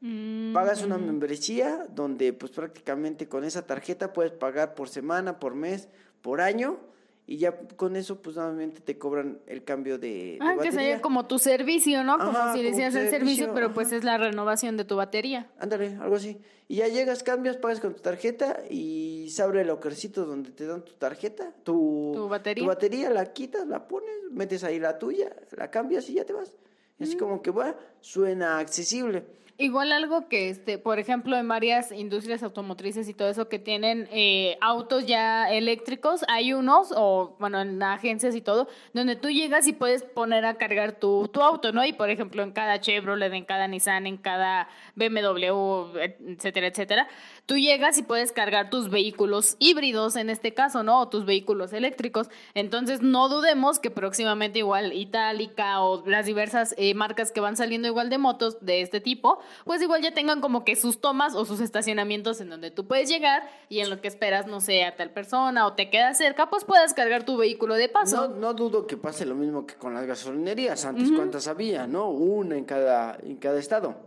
[0.00, 5.54] Mm, Pagas una membresía donde pues prácticamente con esa tarjeta puedes pagar por semana, por
[5.54, 5.88] mes,
[6.20, 6.78] por año
[7.26, 11.00] y ya con eso pues nuevamente te cobran el cambio de, de Ah, que sería
[11.00, 12.18] como tu servicio, ¿no?
[12.18, 15.50] Como si le como el servicio, pero pues es la renovación de tu batería.
[15.58, 16.38] Ándale, algo así.
[16.68, 20.66] Y ya llegas, cambias, pagas con tu tarjeta y se abre el lockercito donde te
[20.66, 22.62] dan tu tarjeta, tu, Tu batería.
[22.64, 26.32] tu batería, la quitas, la pones, metes ahí la tuya, la cambias y ya te
[26.32, 26.52] vas.
[26.98, 29.24] Y así como que, bueno, suena accesible.
[29.58, 34.06] Igual algo que, este, por ejemplo, en varias industrias automotrices y todo eso que tienen
[34.12, 39.66] eh, autos ya eléctricos, hay unos, o bueno, en agencias y todo, donde tú llegas
[39.66, 41.86] y puedes poner a cargar tu, tu auto, ¿no?
[41.86, 45.96] Y por ejemplo, en cada Chevrolet, en cada Nissan, en cada BMW,
[46.26, 47.08] etcétera, etcétera,
[47.46, 51.00] tú llegas y puedes cargar tus vehículos híbridos, en este caso, ¿no?
[51.00, 52.28] O tus vehículos eléctricos.
[52.52, 57.88] Entonces, no dudemos que próximamente igual Itálica o las diversas eh, marcas que van saliendo
[57.88, 61.44] igual de motos de este tipo, pues igual ya tengan como que sus tomas o
[61.44, 64.96] sus estacionamientos en donde tú puedes llegar y en lo que esperas, no sé, a
[64.96, 68.28] tal persona o te quedas cerca, pues puedas cargar tu vehículo de No, paso.
[68.28, 70.84] no dudo que pase lo mismo que con las gasolinerías.
[70.84, 71.86] Antes, ¿cuántas había?
[71.86, 72.10] ¿No?
[72.10, 74.06] Una en cada, en cada estado.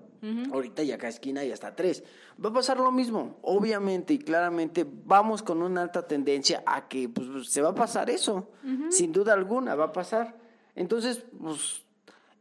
[0.52, 2.04] Ahorita ya cada esquina hay hasta tres.
[2.44, 3.38] Va a pasar lo mismo.
[3.42, 8.10] Obviamente y claramente vamos con una alta tendencia a que pues, se va a pasar
[8.10, 8.50] eso.
[8.90, 10.36] Sin duda alguna va a pasar.
[10.76, 11.84] Entonces, pues,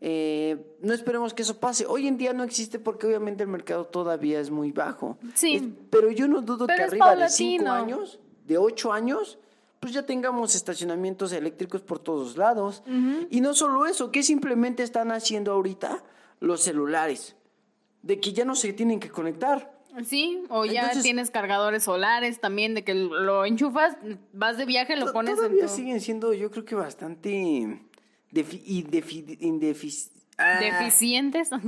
[0.01, 1.85] eh, no esperemos que eso pase.
[1.87, 5.19] Hoy en día no existe porque obviamente el mercado todavía es muy bajo.
[5.35, 5.57] Sí.
[5.57, 9.39] Es- pero yo no dudo Pero que arriba de cinco años, de ocho años,
[9.81, 12.83] pues ya tengamos estacionamientos eléctricos por todos lados.
[13.31, 16.03] Y no solo eso, que simplemente están haciendo ahorita
[16.41, 17.37] los celulares,
[18.03, 19.77] de que ya no se tienen que conectar.
[20.05, 23.97] Sí, o ya Entonces- tienes cargadores solares también, de que lo enchufas,
[24.33, 25.73] vas de viaje, lo pones en Todavía tu...
[25.75, 27.83] siguen siendo, yo creo que bastante
[28.33, 31.51] defi- indefi- ah, deficientes.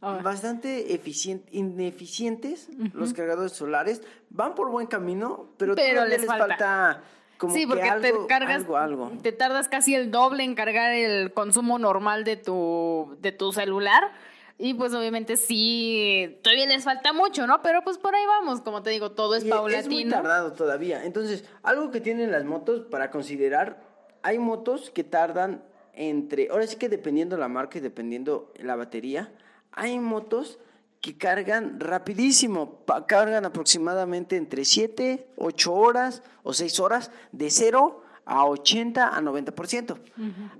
[0.00, 4.00] Bastante eficien- ineficientes los cargadores solares.
[4.30, 6.46] Van por buen camino, pero, Pero todavía les les falta.
[6.46, 7.02] falta,
[7.36, 9.12] como sí, que porque algo, te cargas, algo, algo.
[9.22, 14.12] te tardas casi el doble en cargar el consumo normal de tu, de tu celular.
[14.60, 17.62] Y pues obviamente sí, todavía les falta mucho, ¿no?
[17.62, 20.10] Pero pues por ahí vamos, como te digo, todo es Y Es muy paulatino.
[20.12, 21.04] tardado todavía.
[21.04, 23.82] Entonces, algo que tienen las motos para considerar,
[24.22, 25.62] hay motos que tardan
[25.98, 29.32] entre, ahora sí que dependiendo la marca y dependiendo la batería,
[29.72, 30.58] hay motos
[31.00, 38.46] que cargan rapidísimo, cargan aproximadamente entre 7, 8 horas o 6 horas de 0 a
[38.46, 39.98] 80 a 90%.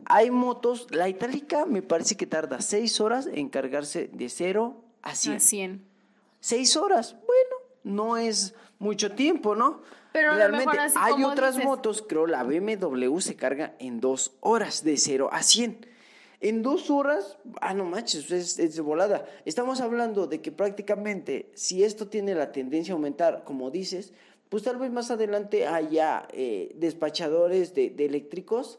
[0.07, 5.15] Hay motos, la itálica me parece que tarda 6 horas en cargarse de 0 a
[5.15, 5.37] 100.
[5.37, 5.89] A 100.
[6.41, 9.83] Seis horas, bueno, no es mucho tiempo, ¿no?
[10.13, 14.83] Pero Realmente así hay otras dices- motos, creo la BMW se carga en dos horas,
[14.85, 15.87] de 0 a 100.
[16.41, 19.27] En dos horas, ah, no manches, es, es de volada.
[19.45, 24.13] Estamos hablando de que prácticamente, si esto tiene la tendencia a aumentar, como dices,
[24.49, 28.79] pues tal vez más adelante haya eh, despachadores de, de eléctricos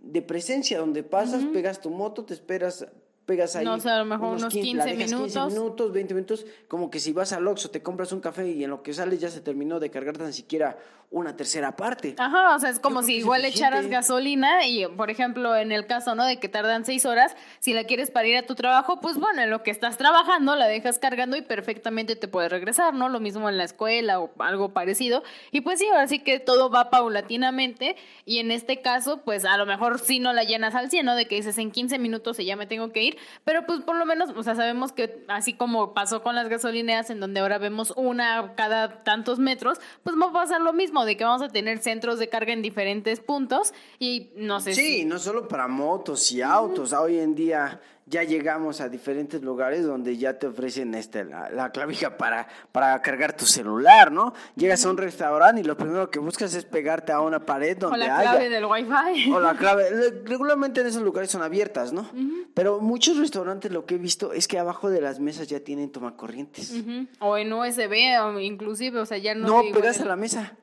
[0.00, 2.86] de presencia, donde pasas, pegas tu moto, te esperas,
[3.28, 3.64] pegas ahí.
[3.64, 5.52] No sé, a lo mejor unos 15, la 15 dejas 15 minutos.
[5.52, 8.70] minutos, 20 minutos, como que si vas al Oxxo, te compras un café y en
[8.70, 10.78] lo que sales ya se terminó de cargar tan siquiera
[11.10, 12.14] una tercera parte.
[12.18, 15.86] Ajá, o sea, es como si igual le echaras gasolina y, por ejemplo, en el
[15.86, 16.26] caso, ¿no?
[16.26, 19.40] De que tardan seis horas, si la quieres para ir a tu trabajo, pues bueno,
[19.42, 23.08] en lo que estás trabajando la dejas cargando y perfectamente te puedes regresar, ¿no?
[23.08, 25.22] Lo mismo en la escuela o algo parecido.
[25.50, 29.56] Y pues sí, ahora sí que todo va paulatinamente y en este caso, pues a
[29.56, 31.16] lo mejor sí no la llenas al 100, ¿no?
[31.16, 33.96] De que dices en 15 minutos y ya me tengo que ir, pero pues por
[33.96, 37.58] lo menos, o sea, sabemos que así como pasó con las gasolineras en donde ahora
[37.58, 41.48] vemos una cada tantos metros, pues va a pasar lo mismo, de que vamos a
[41.48, 45.04] tener centros de carga en diferentes puntos y no sé Sí, si...
[45.04, 46.92] no solo para motos y autos.
[46.92, 51.70] Hoy en día ya llegamos a diferentes lugares donde ya te ofrecen este, la, la
[51.70, 54.32] clavija para, para cargar tu celular, ¿no?
[54.56, 57.90] Llegas a un restaurante y lo primero que buscas es pegarte a una pared O
[57.90, 58.30] donde la haya...
[58.30, 59.32] clave del wifi.
[59.32, 60.22] O la clave.
[60.24, 62.08] Regularmente en esos lugares son abiertas, ¿no?
[62.54, 65.90] Pero muchos restaurantes lo que he visto es que abajo de las mesas ya tienen
[65.90, 66.70] tomacorrientes.
[66.72, 67.06] Ujú.
[67.20, 69.46] O en USB, o inclusive, o sea, ya no...
[69.46, 70.56] No, pegas a la mesa.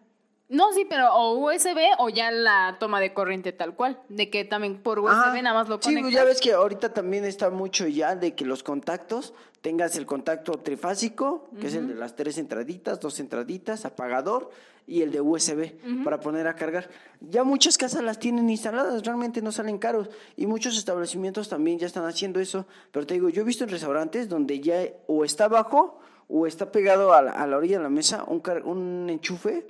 [0.47, 4.45] No, sí, pero o USB o ya la toma de corriente tal cual, de que
[4.45, 5.41] también por USB Ajá.
[5.41, 6.13] nada más lo Sí, conectas.
[6.13, 10.51] ya ves que ahorita también está mucho ya de que los contactos tengas el contacto
[10.59, 14.51] trifásico, que es el de las tres entraditas, dos entraditas, apagador
[14.85, 15.73] y el de USB
[16.03, 16.91] para poner a cargar.
[17.21, 21.87] Ya muchas casas las tienen instaladas, realmente no salen caros y muchos establecimientos también ya
[21.87, 22.67] están haciendo eso.
[22.91, 26.71] Pero te digo, yo he visto en restaurantes donde ya o está abajo o está
[26.71, 29.65] pegado a la, a la orilla de la mesa un, car- un enchufe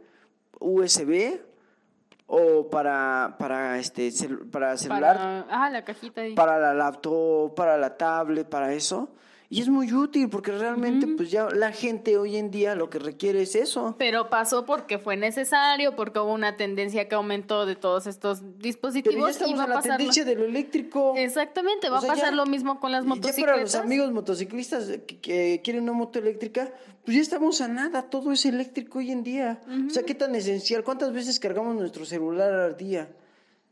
[0.59, 1.39] USB
[2.27, 6.33] o para para este cel- para celular, Para, ah, la cajita ahí.
[6.35, 9.09] para la laptop, para la tablet, para eso.
[9.47, 12.97] Y es muy útil porque realmente pues ya la gente hoy en día lo que
[12.97, 13.95] requiere es eso.
[13.99, 19.13] Pero pasó porque fue necesario, porque hubo una tendencia que aumentó de todos estos dispositivos.
[19.15, 21.13] Pero ya y estamos va la a lo- tendencia de lo eléctrico.
[21.15, 23.45] Exactamente, va O sea, a pasar ya- lo mismo con las y Ya motocicletas.
[23.51, 26.73] para los amigos motociclistas que, que quieren una moto eléctrica,
[27.03, 29.61] pues ya estamos a nada, todo es eléctrico hoy en día.
[29.87, 33.09] O sea, qué tan esencial, ¿cuántas veces cargamos nuestro celular al día?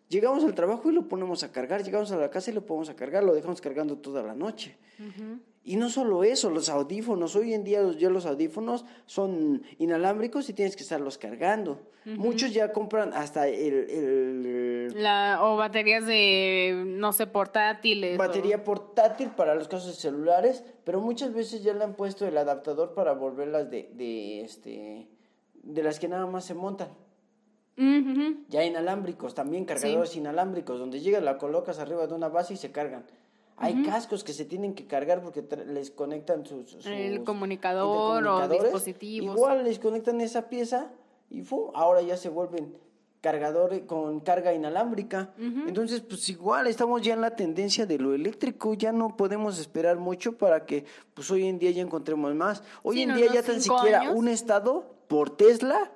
[0.07, 2.89] Llegamos al trabajo y lo ponemos a cargar, llegamos a la casa y lo ponemos
[2.89, 4.77] a cargar, lo dejamos cargando toda la noche.
[5.65, 10.49] Y no solo eso, los audífonos, hoy en día los, ya los audífonos son inalámbricos
[10.49, 11.79] y tienes que estarlos cargando.
[12.05, 18.15] Muchos ya compran hasta el- el La, o baterías de, no sé, portátiles.
[18.15, 22.27] o- batería portátil para los casos de celulares, pero muchas veces ya le han puesto
[22.27, 25.07] el adaptador para volverlas de, de este
[25.53, 26.89] de las que nada más se montan.
[28.49, 32.71] Ya inalámbricos, también cargadores inalámbricos, donde llegas, la colocas arriba de una base y se
[32.71, 33.05] cargan.
[33.57, 38.47] Hay cascos que se tienen que cargar porque les conectan sus, sus El comunicador o
[38.47, 39.35] dispositivos.
[39.35, 40.91] Igual les conectan esa pieza
[41.29, 41.71] y ¡fu!
[41.73, 42.75] ahora ya se vuelven
[43.21, 45.33] cargadores con carga inalámbrica.
[45.39, 49.97] Entonces, pues igual estamos ya en la tendencia de lo eléctrico, ya no podemos esperar
[49.97, 50.83] mucho para que
[51.13, 52.63] pues hoy en día ya encontremos más.
[52.83, 54.15] Hoy Sí, en día ya tan siquiera años.
[54.15, 55.91] un estado por Tesla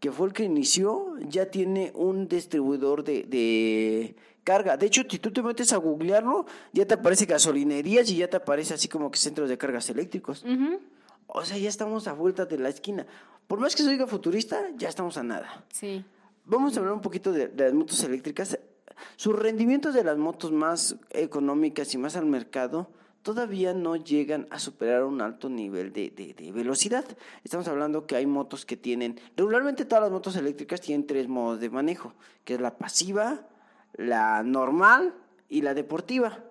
[0.00, 4.16] que fue el que inició, ya tiene un distribuidor de, de
[4.50, 4.76] carga.
[4.76, 8.36] De hecho, si tú te metes a googlearlo, ya te aparece gasolinerías y ya te
[8.36, 10.42] aparece así como que centros de cargas eléctricos.
[10.44, 10.80] Ujú.
[11.28, 13.06] O sea, ya estamos a vuelta de la esquina.
[13.46, 15.64] Por más que se oiga futurista, ya estamos a nada.
[15.72, 16.04] Sí.
[16.46, 18.58] Vamos a hablar un poquito de, de las motos eléctricas.
[19.16, 22.88] Sus rendimientos de las motos más económicas y más al mercado
[23.22, 27.04] todavía no llegan a superar un alto nivel de, de- de velocidad.
[27.44, 31.60] Estamos hablando que hay motos que tienen, regularmente todas las motos eléctricas tienen tres modos
[31.60, 33.46] de manejo, que es la pasiva,
[33.94, 35.14] la normal
[35.48, 36.44] y la deportiva.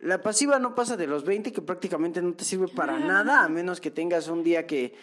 [0.00, 3.48] La pasiva no pasa de los 20, que prácticamente no te sirve para nada, a
[3.48, 4.94] menos que tengas un día que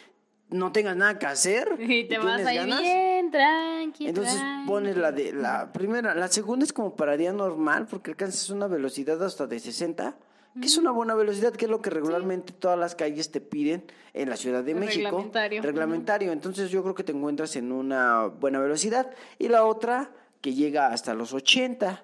[0.50, 1.76] no tengas nada que hacer.
[1.80, 2.82] Y te vas tienes ahí ganas.
[2.82, 4.08] bien, tranqui.
[4.08, 4.68] Entonces tranqui.
[4.68, 8.68] pones la de la primera, la segunda es como para día normal porque alcanzas una
[8.68, 10.16] velocidad hasta de 60,
[10.60, 13.84] que es una buena velocidad, que es lo que regularmente todas las calles te piden
[14.14, 15.04] en la Ciudad de México.
[15.04, 15.62] Reglamentario.
[15.62, 16.32] Reglamentario.
[16.32, 19.12] Entonces yo creo que te encuentras en una buena velocidad.
[19.38, 20.12] Y la otra
[20.46, 22.04] que llega hasta los 80,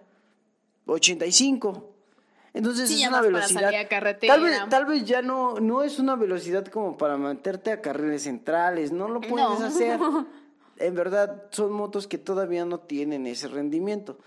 [0.87, 1.93] 85.
[2.55, 3.61] Entonces Sí, es una velocidad.
[3.61, 4.33] salir a carretera.
[4.33, 8.23] Tal vez, tal vez ya no, no es una velocidad como para meterte a carriles
[8.23, 9.63] centrales, no lo puedes No.
[9.65, 9.99] hacer.
[10.79, 14.17] En verdad, son motos que todavía no tienen ese rendimiento.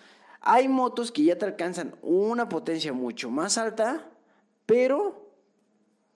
[0.41, 4.07] Hay motos que ya te alcanzan una potencia mucho más alta,
[4.65, 5.27] pero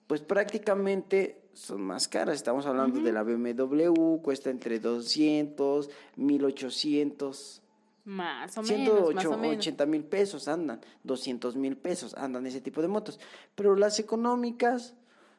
[0.07, 2.35] pues prácticamente son más caras.
[2.35, 7.61] Estamos hablando de la BMW, cuesta entre 200, 1800.
[8.09, 9.63] Más o menos, más o menos.
[9.63, 13.19] 180 mil pesos andan, 200 mil pesos andan ese tipo de motos.
[13.53, 14.95] Pero las económicas,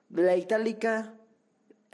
[0.08, 1.12] la itálica,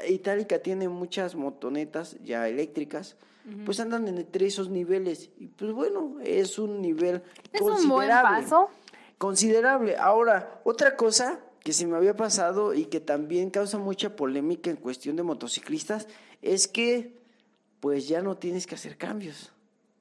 [0.06, 3.16] itálica tiene muchas motonetas ya eléctricas,
[3.64, 5.30] pues andan entre esos niveles.
[5.38, 7.22] Y pues bueno, es un nivel
[7.54, 8.42] Es un buen considerable.
[8.42, 8.68] paso.
[9.16, 9.96] Considerable.
[9.96, 14.76] Ahora, otra cosa que se me había pasado y que también causa mucha polémica en
[14.76, 16.06] cuestión de motociclistas
[16.42, 17.16] es que
[17.80, 19.52] pues ya no tienes que hacer cambios.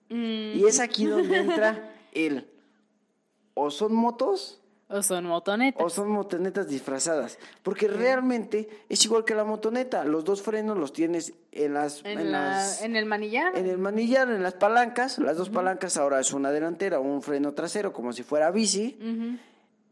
[0.10, 2.48] Mm, Y es aquí donde entra el
[3.54, 5.82] o son motos o son motonetas.
[5.84, 7.40] o son motonetas disfrazadas.
[7.64, 10.04] Porque realmente es igual que la motoneta.
[10.06, 12.02] Los dos frenos los tienes en las...
[12.06, 13.58] en, en la- las- en el manillar.
[13.58, 15.18] en el manillar, en las palancas.
[15.18, 18.98] Las dos palancas ahora es una delantera o un freno trasero, como si fuera bici.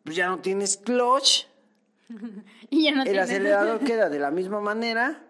[0.03, 1.45] Pues ya no tienes clutch.
[2.69, 5.23] Y ya no El acelerador queda de la misma manera,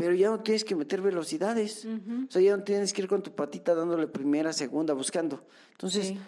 [0.00, 1.86] pero ya no tienes que meter velocidades.
[1.86, 5.44] O sea, ya no tienes que ir con tu patita dándole primera, segunda, buscando.
[5.72, 6.18] Entonces, Sí.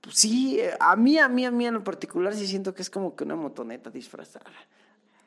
[0.00, 2.80] pues sí, eh, a mí, a mí, a mí en lo particular sí siento que
[2.82, 4.50] es como que una motoneta disfrazada.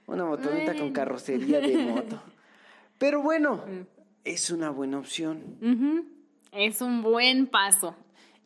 [0.07, 2.21] Una motoneta con carrocería de moto.
[2.97, 3.81] Pero bueno, Mm.
[4.23, 5.57] es una buena opción.
[6.51, 7.95] Es un buen paso.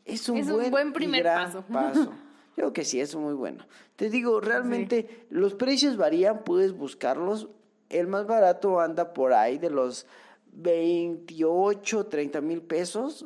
[0.06, 1.64] Es un, Es un buen, buen y primer paso.
[1.70, 3.66] Yo creo que sí, es muy bueno.
[3.96, 7.48] Te digo, realmente los precios varían, puedes buscarlos.
[7.90, 10.06] El más barato anda por ahí de los
[10.54, 13.26] 28, 30 mil pesos.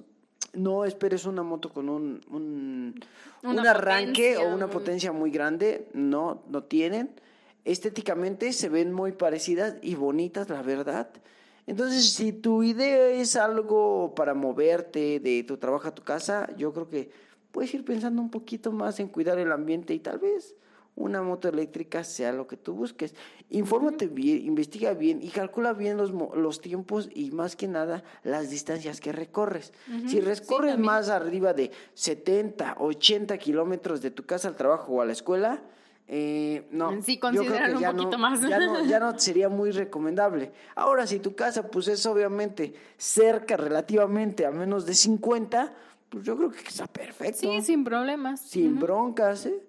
[0.53, 2.99] No esperes una moto con un, un,
[3.43, 5.87] Una un arranque potencia o una muy- potencia muy grande.
[5.93, 7.09] No, no tienen.
[7.65, 11.09] Estéticamente se ven muy parecidas y bonitas, la verdad.
[11.65, 16.73] Entonces, si tu idea es algo para moverte de tu trabajo a tu casa, yo
[16.73, 17.09] creo que
[17.51, 20.55] puedes ir pensando un poquito más en cuidar el ambiente y tal vez
[20.95, 23.15] una moto eléctrica sea lo que tú busques.
[23.49, 28.49] Infórmate bien, investiga bien y calcula bien los, los tiempos y más que nada las
[28.49, 29.73] distancias que recorres.
[30.07, 35.05] Si recorres más arriba de 70, 80 kilómetros de tu casa al trabajo o a
[35.05, 35.61] la escuela,
[36.07, 37.01] eh, no.
[37.01, 38.41] Sí, yo creo que un ya poquito no- más.
[38.41, 40.51] Ya no, ya no sería muy recomendable.
[40.75, 45.73] Ahora, si tu casa pues es obviamente cerca relativamente a menos de 50,
[46.09, 47.39] pues yo creo que está perfecto.
[47.39, 48.41] Sí, sin problemas.
[48.41, 49.63] sin broncas, ¿eh?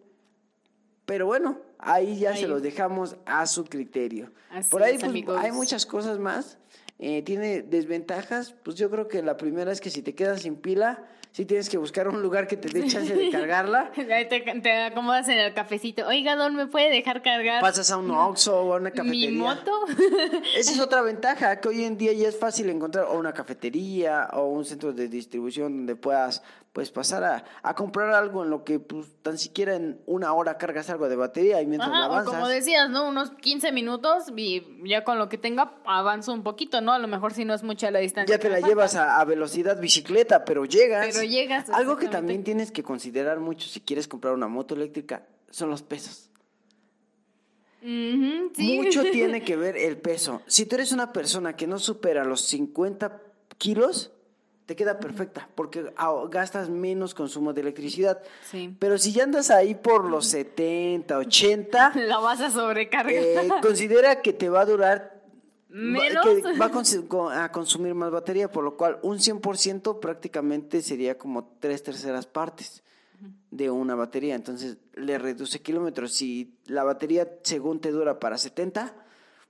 [1.06, 2.40] Pero bueno, ahí ya Ahí.
[2.40, 4.30] se los dejamos a su criterio.
[4.50, 6.58] Así Por ahí es, pues, hay muchas cosas más.
[6.98, 10.54] Eh, tiene desventajas, pues yo creo que la primera es que si te quedas sin
[10.56, 11.02] pila,
[11.32, 13.90] sí tienes que buscar un lugar que te dé chance de cargarla.
[13.96, 16.06] Te, te acomodas en el cafecito.
[16.06, 19.30] Oiga, Don, ¿me puede dejar cargar Pasas a un Oxxo o a una cafetería.
[19.30, 19.72] mi moto?
[20.56, 24.28] Esa es otra ventaja, que hoy en día ya es fácil encontrar o una cafetería
[24.32, 26.42] o un centro de distribución donde puedas
[26.74, 30.58] pues pasar a, a comprar algo en lo que pues tan siquiera en una hora
[30.58, 32.34] cargas algo de batería y mientras la Ajá, o avanzas.
[32.34, 33.08] como decías, ¿no?
[33.08, 36.92] Unos 15 minutos y ya con lo que tenga avanzo un poquito, ¿no?
[36.92, 38.34] A lo mejor si no es mucha la distancia.
[38.36, 38.66] Ya te la falta.
[38.68, 41.06] llevas a, a velocidad bicicleta, pero llegas.
[41.12, 45.22] Pero llegas, Algo que también tienes que considerar mucho si quieres comprar una moto eléctrica
[45.50, 46.28] son los pesos.
[47.80, 48.80] Sí.
[48.82, 50.42] Mucho tiene que ver el peso.
[50.46, 53.22] Si tú eres una persona que no supera los 50
[53.58, 54.10] kilos,
[54.66, 55.92] te queda perfecta porque
[56.30, 58.22] gastas menos consumo de electricidad.
[58.50, 58.74] Sí.
[58.78, 63.12] Pero si ya andas ahí por los 70, 80, La vas a sobrecargar.
[63.12, 65.22] eh, considera que te va a durar
[65.68, 66.24] Menos.
[66.24, 71.82] que va a consumir más batería, por lo cual un 100% prácticamente sería como tres
[71.82, 72.82] terceras partes
[73.50, 74.34] de una batería.
[74.36, 76.12] Entonces le reduce kilómetros.
[76.14, 78.94] Si la batería según te dura para 70,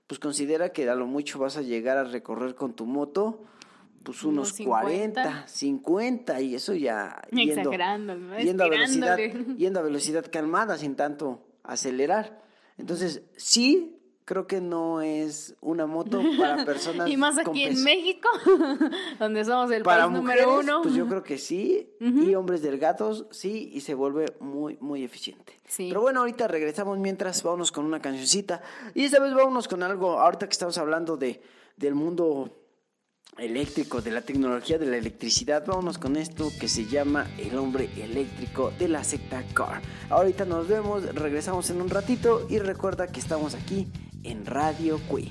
[0.06, 3.44] pues considera que a lo mucho vas a llegar a recorrer con tu moto
[4.04, 5.48] pues unos, Unos 40, 50.
[5.48, 7.72] 50 y eso ya yendo,
[8.38, 9.16] yendo a velocidad
[9.56, 12.42] yendo a velocidad calmada sin tanto acelerar.
[12.76, 17.82] Entonces, sí, creo que no es una moto para personas Y más con aquí en.
[17.82, 18.28] México,
[19.18, 20.82] donde somos el Para país mujeres, número uno.
[20.82, 25.58] pues yo creo que sí, y hombres delgados, sí, y se vuelve muy, muy eficiente.
[25.66, 25.88] Sí.
[25.88, 28.62] Pero bueno, ahorita regresamos mientras, vámonos con una cancioncita,
[28.94, 31.40] y esta vez vámonos con algo, ahorita que estamos hablando de,
[31.76, 32.63] del mundo
[33.38, 37.90] eléctrico, de la tecnología de la electricidad, vámonos con esto que se llama El hombre
[37.96, 39.82] eléctrico de la secta Car.
[40.10, 43.88] Ahorita nos vemos, regresamos en un ratito, y recuerda que estamos aquí
[44.22, 45.30] en Radio Cui.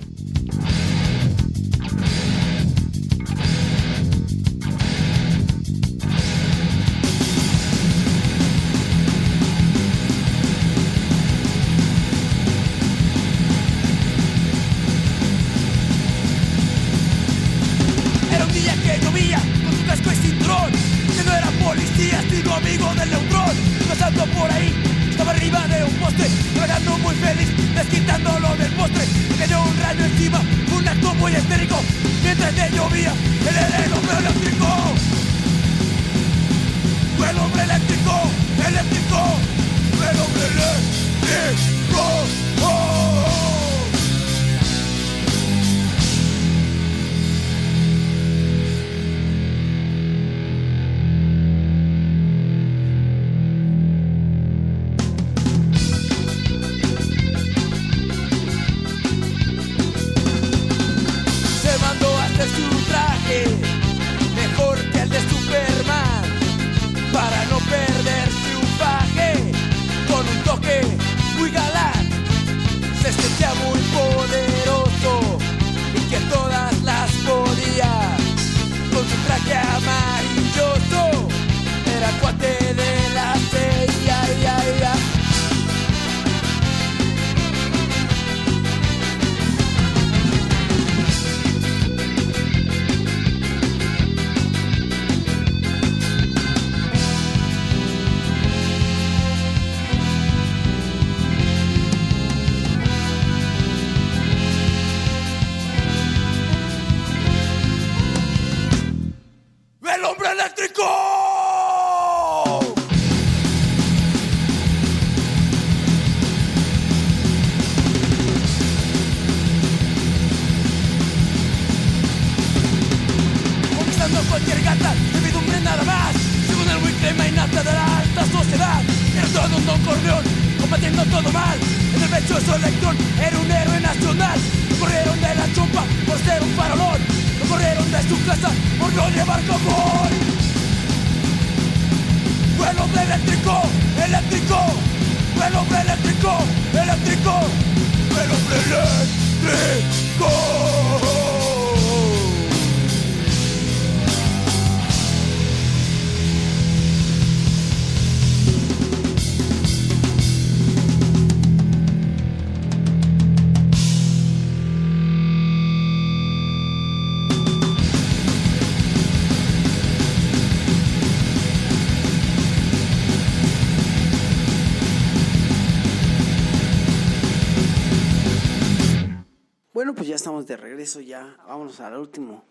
[181.63, 182.43] Vámonos al último,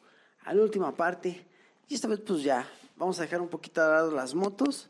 [0.45, 1.45] a la última parte.
[1.89, 4.89] Y esta vez pues ya vamos a dejar un poquito de lado las motos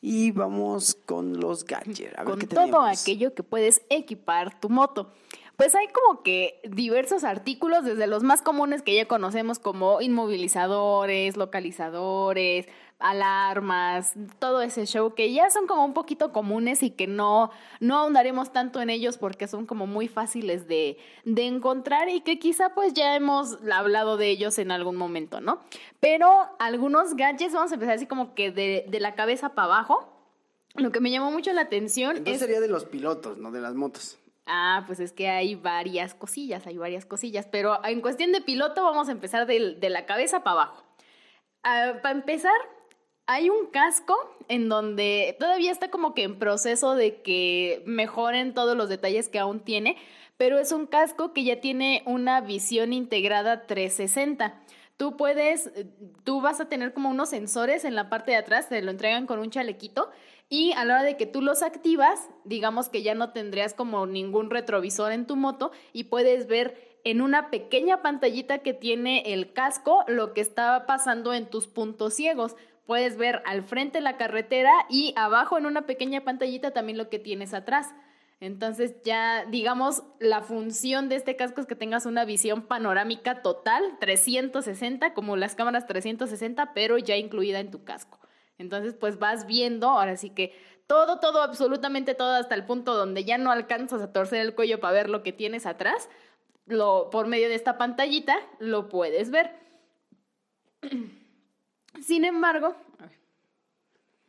[0.00, 2.16] y vamos con los gadgets.
[2.16, 5.12] A ver con qué todo aquello que puedes equipar tu moto.
[5.56, 11.36] Pues hay como que diversos artículos, desde los más comunes que ya conocemos como inmovilizadores,
[11.36, 12.66] localizadores,
[12.98, 17.98] alarmas, todo ese show que ya son como un poquito comunes y que no, no
[17.98, 22.70] ahondaremos tanto en ellos porque son como muy fáciles de, de encontrar y que quizá
[22.74, 25.60] pues ya hemos hablado de ellos en algún momento, ¿no?
[26.00, 30.12] Pero algunos gadgets, vamos a empezar así como que de, de la cabeza para abajo.
[30.74, 32.40] Lo que me llamó mucho la atención Entonces es...
[32.40, 34.18] sería de los pilotos, no de las motos.
[34.46, 38.84] Ah, pues es que hay varias cosillas, hay varias cosillas, pero en cuestión de piloto
[38.84, 40.84] vamos a empezar del- de, la cabeza para abajo.
[41.62, 42.52] para empezar,
[43.26, 44.16] hay un casco
[44.48, 49.38] en donde todavía está como que en proceso de que mejoren todos los detalles que
[49.38, 49.96] aún tiene,
[50.36, 54.60] pero es un casco que ya tiene una visión integrada 360.
[54.96, 55.70] Tú puedes,
[56.24, 59.26] tú vas a tener como unos sensores en la parte de atrás, te lo entregan
[59.26, 60.10] con un chalequito
[60.48, 64.06] y a la hora de que tú los activas, digamos que ya no tendrías como
[64.06, 69.52] ningún retrovisor en tu moto y puedes ver en una pequeña pantallita que tiene el
[69.52, 72.56] casco lo que está pasando en tus puntos ciegos.
[72.86, 77.18] Puedes ver al frente la carretera y abajo en una pequeña pantallita también lo que
[77.18, 77.94] tienes atrás.
[78.38, 83.82] Entonces ya, digamos, la función de este casco es que tengas una visión panorámica total,
[83.98, 88.20] 360, como las cámaras 360, pero ya incluida en tu casco.
[88.58, 90.54] Entonces, pues vas viendo, ahora sí que
[90.86, 94.80] todo, todo, absolutamente todo, hasta el punto donde ya no alcanzas a torcer el cuello
[94.80, 96.08] para ver lo que tienes atrás,
[96.66, 99.50] lo, por medio de esta pantallita lo puedes ver.
[102.02, 102.74] Sin embargo,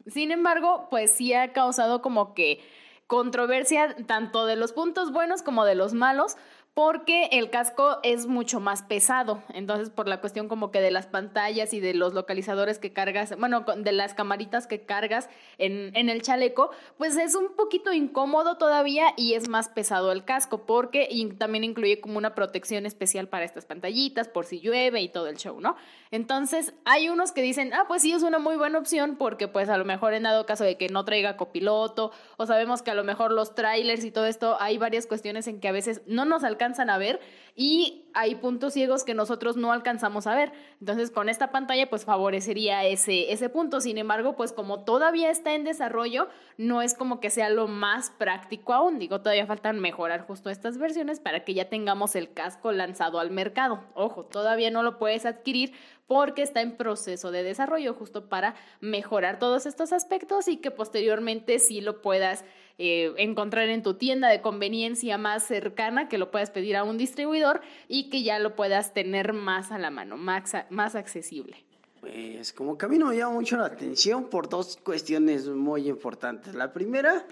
[0.07, 2.61] sin embargo, pues sí ha causado como que
[3.07, 6.37] controversia tanto de los puntos buenos como de los malos,
[6.77, 9.41] porque el casco es mucho más pesado.
[9.51, 13.35] Entonces, por la cuestión como que de las pantallas y de los localizadores que cargas,
[13.35, 16.69] bueno, de las camaritas que cargas en, en el chaleco,
[16.99, 21.63] pues es un poquito incómodo todavía y es más pesado el casco, porque y también
[21.63, 25.59] incluye como una protección especial para estas pantallitas, por si llueve y todo el show,
[25.59, 25.77] ¿no?
[26.11, 29.69] Entonces, hay unos que dicen, ah, pues sí, es una muy buena opción, porque pues
[29.69, 32.95] a lo mejor en dado caso de que no traiga copiloto, o sabemos que a
[32.95, 36.23] lo mejor los trailers y todo esto, hay varias cuestiones en que a veces no
[36.23, 37.19] nos alcanzan a ver
[37.55, 40.51] y hay puntos ciegos que nosotros no alcanzamos a ver.
[40.79, 43.81] Entonces, con esta pantalla, pues favorecería ese, ese punto.
[43.81, 48.11] Sin embargo, pues como todavía está en desarrollo, no es como que sea lo más
[48.11, 48.99] práctico aún.
[48.99, 53.31] Digo, todavía faltan mejorar justo estas versiones para que ya tengamos el casco lanzado al
[53.31, 53.83] mercado.
[53.95, 55.73] Ojo, todavía no lo puedes adquirir
[56.07, 61.59] porque está en proceso de desarrollo justo para mejorar todos estos aspectos y que posteriormente
[61.59, 62.45] sí lo puedas
[62.77, 66.97] eh, encontrar en tu tienda de conveniencia más cercana, que lo puedas pedir a un
[66.97, 71.57] distribuidor y que ya lo puedas tener más a la mano, más, más accesible.
[71.99, 75.89] Pues como que a mí no me llama mucho la atención por dos cuestiones muy
[75.89, 76.55] importantes.
[76.55, 77.25] La primera,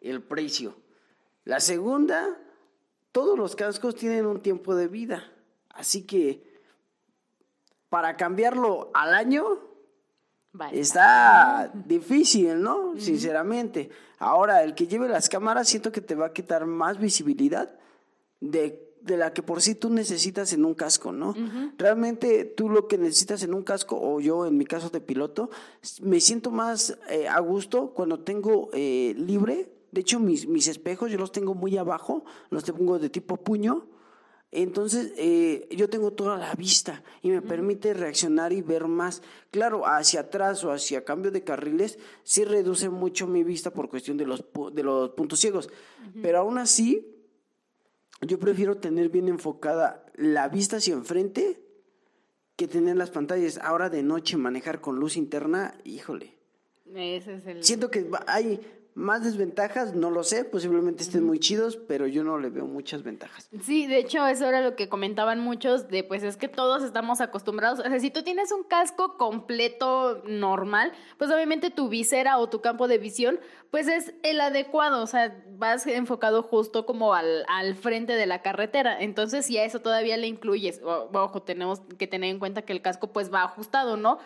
[0.00, 0.76] el precio.
[1.44, 2.38] La segunda,
[3.10, 5.32] todos los cascos tienen un tiempo de vida.
[5.70, 6.49] Así que
[7.90, 9.44] para cambiarlo al año
[10.52, 10.80] Vale.
[10.80, 12.94] está difícil, ¿no?
[12.98, 13.90] Sinceramente.
[14.18, 17.78] Ahora, el que lleve las cámaras siento que te va a quitar más visibilidad
[18.40, 21.34] de, de la que por sí tú necesitas en un casco, ¿no?
[21.78, 25.50] Realmente tú lo que necesitas en un casco, o yo en mi caso de piloto,
[26.02, 29.72] me siento más eh, a gusto cuando tengo eh, libre.
[29.92, 33.86] De hecho, mis, mis espejos yo los tengo muy abajo, los tengo de tipo puño.
[34.52, 39.22] Entonces, eh, yo tengo toda la vista y me permite reaccionar y ver más.
[39.52, 44.16] Claro, hacia atrás o hacia cambio de carriles, sí reduce mucho mi vista por cuestión
[44.16, 45.70] de los, de los puntos ciegos.
[46.20, 47.06] Pero aún así,
[48.22, 51.60] yo prefiero tener bien enfocada la vista hacia enfrente
[52.56, 53.58] que tener las pantallas.
[53.62, 56.34] Ahora de noche manejar con luz interna, híjole.
[56.92, 57.62] Ese es el...
[57.62, 58.60] Siento que hay
[58.94, 63.02] Más desventajas, no lo sé, posiblemente estén muy chidos, pero yo no le veo muchas
[63.02, 63.48] ventajas.
[63.62, 67.20] Sí, de hecho, eso era lo que comentaban muchos, de pues es que todos estamos
[67.20, 72.48] acostumbrados, o sea, si tú tienes un casco completo normal, pues obviamente tu visera o
[72.48, 77.44] tu campo de visión, pues es el adecuado, o sea, vas enfocado justo como al,
[77.48, 82.06] al frente de la carretera, entonces si a eso todavía le incluyes, ojo, tenemos que
[82.06, 84.18] tener en cuenta que el casco pues va ajustado, ¿no?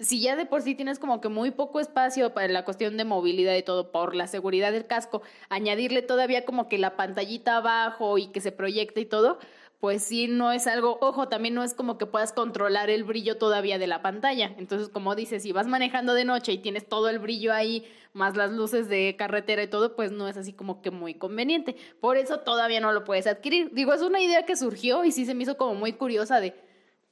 [0.00, 3.04] Si ya de por sí tienes como que muy poco espacio para la cuestión de
[3.04, 8.18] movilidad y todo por la seguridad del casco, añadirle todavía como que la pantallita abajo
[8.18, 9.38] y que se proyecte y todo,
[9.80, 13.38] pues sí no es algo, ojo, también no es como que puedas controlar el brillo
[13.38, 14.54] todavía de la pantalla.
[14.58, 18.36] Entonces, como dices, si vas manejando de noche y tienes todo el brillo ahí, más
[18.36, 21.76] las luces de carretera y todo, pues no es así como que muy conveniente.
[22.00, 23.72] Por eso todavía no lo puedes adquirir.
[23.72, 26.54] Digo, es una idea que surgió y sí se me hizo como muy curiosa de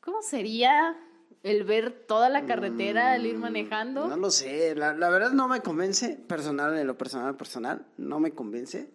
[0.01, 0.95] cómo sería
[1.43, 4.07] el ver toda la carretera al ir manejando.
[4.07, 7.87] Mm, No lo sé, la, la verdad no me convence, personal, en lo personal, personal,
[7.97, 8.91] no me convence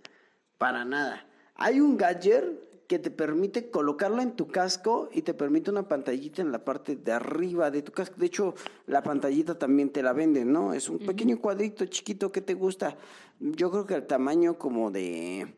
[0.57, 1.25] para nada.
[1.55, 6.41] Hay un gadget que te permite colocarlo en tu casco y te permite una pantallita
[6.41, 8.15] en la parte de arriba de tu casco.
[8.17, 8.55] De hecho,
[8.87, 10.73] la pantallita también te la venden, ¿no?
[10.73, 12.97] Es un pequeño cuadrito chiquito que te gusta.
[13.39, 15.55] Yo creo que el tamaño como de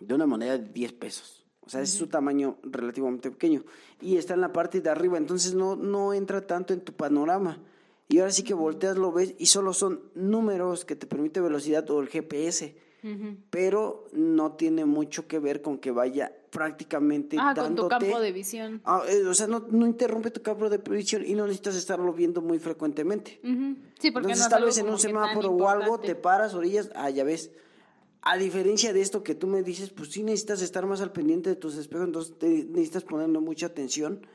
[0.00, 1.39] de una moneda de 10 pesos.
[1.70, 3.62] O sea, es su tamaño relativamente pequeño.
[4.00, 7.58] Y está en la parte de arriba, entonces no, no entra tanto en tu panorama.
[8.08, 11.88] Y ahora sí que volteas, lo ves y solo son números que te permite velocidad
[11.90, 12.74] o el GPS.
[13.50, 18.20] Pero no tiene mucho que ver con que vaya prácticamente Ah, con tu dándote- campo
[18.20, 18.80] de visión.
[18.84, 22.12] Ah, eh, o sea, no, no interrumpe tu campo de visión y no necesitas estarlo
[22.12, 23.38] viendo muy frecuentemente.
[24.00, 27.10] Sí, porque Entonces, no tal vez en un semáforo o algo te paras, orillas, ah,
[27.10, 27.52] ya ves.
[28.22, 31.48] A diferencia de esto que tú me dices, pues sí necesitas estar más al pendiente
[31.50, 34.26] de tus espejos, entonces te necesitas ponerle mucha atención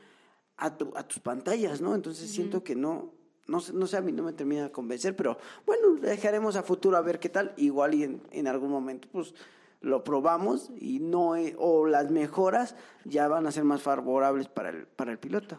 [0.56, 1.94] a, tu- a tus pantallas, ¿no?
[1.94, 3.12] Entonces siento que no,
[3.46, 6.96] no no sé, a mí no me termina de convencer, pero bueno, dejaremos a futuro
[6.96, 7.52] a ver qué tal.
[7.56, 9.34] Igual y en, en algún momento, pues
[9.82, 12.74] lo probamos y no, eh, o las mejoras
[13.04, 15.58] ya van a ser más favorables para el, para el piloto.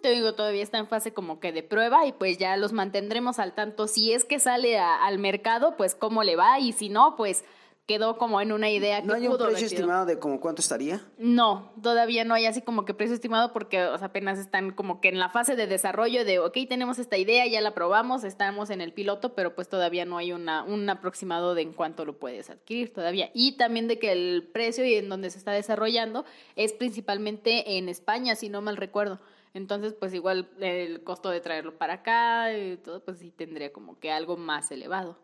[0.00, 3.40] Te digo, todavía está en fase como que de prueba y pues ya los mantendremos
[3.40, 3.88] al tanto.
[3.88, 7.44] Si es que sale a- al mercado, pues cómo le va y si no, pues
[7.88, 9.80] quedó como en una idea que ¿No hay un pudo haber precio sido.
[9.80, 11.00] estimado de como cuánto estaría?
[11.16, 15.00] No, todavía no hay así como que precio estimado porque o sea, apenas están como
[15.00, 18.68] que en la fase de desarrollo de, ok, tenemos esta idea, ya la probamos, estamos
[18.68, 22.18] en el piloto, pero pues todavía no hay una, un aproximado de en cuánto lo
[22.18, 23.30] puedes adquirir todavía.
[23.32, 26.26] Y también de que el precio y en donde se está desarrollando
[26.56, 29.18] es principalmente en España, si no mal recuerdo.
[29.54, 33.98] Entonces, pues igual el costo de traerlo para acá y todo, pues sí tendría como
[33.98, 35.16] que algo más elevado.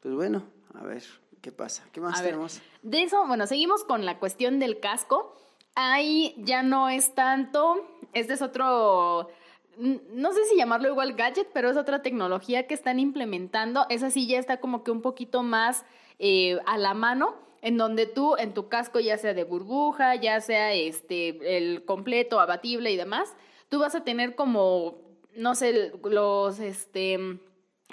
[0.00, 0.44] Pues bueno,
[0.74, 1.02] a ver,
[1.40, 1.84] ¿qué pasa?
[1.92, 2.60] ¿Qué más A ver, tenemos?
[2.82, 5.34] de eso, bueno, seguimos con la cuestión del casco.
[5.74, 9.28] Ahí ya no es tanto, este es otro,
[9.76, 13.86] no sé si llamarlo igual gadget, pero es otra tecnología que están implementando.
[13.88, 15.84] Esa sí ya está como que un poquito más
[16.18, 20.40] eh, a la mano, en donde tú en tu casco, ya sea de burbuja, ya
[20.40, 23.34] sea este, el completo, abatible y demás,
[23.68, 24.98] tú vas a tener como,
[25.34, 27.40] no sé, los, este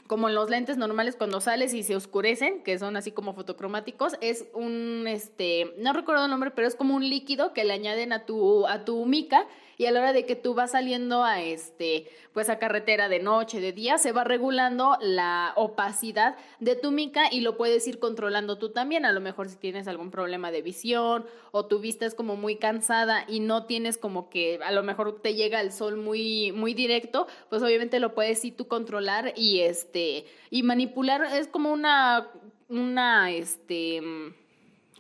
[0.07, 4.13] como en los lentes normales cuando sales y se oscurecen, que son así como fotocromáticos,
[4.21, 8.13] es un, este, no recuerdo el nombre, pero es como un líquido que le añaden
[8.13, 9.47] a tu, a tu mica
[9.77, 13.19] y a la hora de que tú vas saliendo a, este, pues a carretera de
[13.19, 17.99] noche, de día, se va regulando la opacidad de tu mica y lo puedes ir
[17.99, 19.05] controlando tú también.
[19.05, 22.57] A lo mejor si tienes algún problema de visión o tu vista es como muy
[22.57, 26.73] cansada y no tienes como que a lo mejor te llega el sol muy, muy
[26.73, 31.23] directo, pues obviamente lo puedes ir tú controlar y este y manipular.
[31.23, 32.29] Es como una,
[32.69, 34.01] una, este,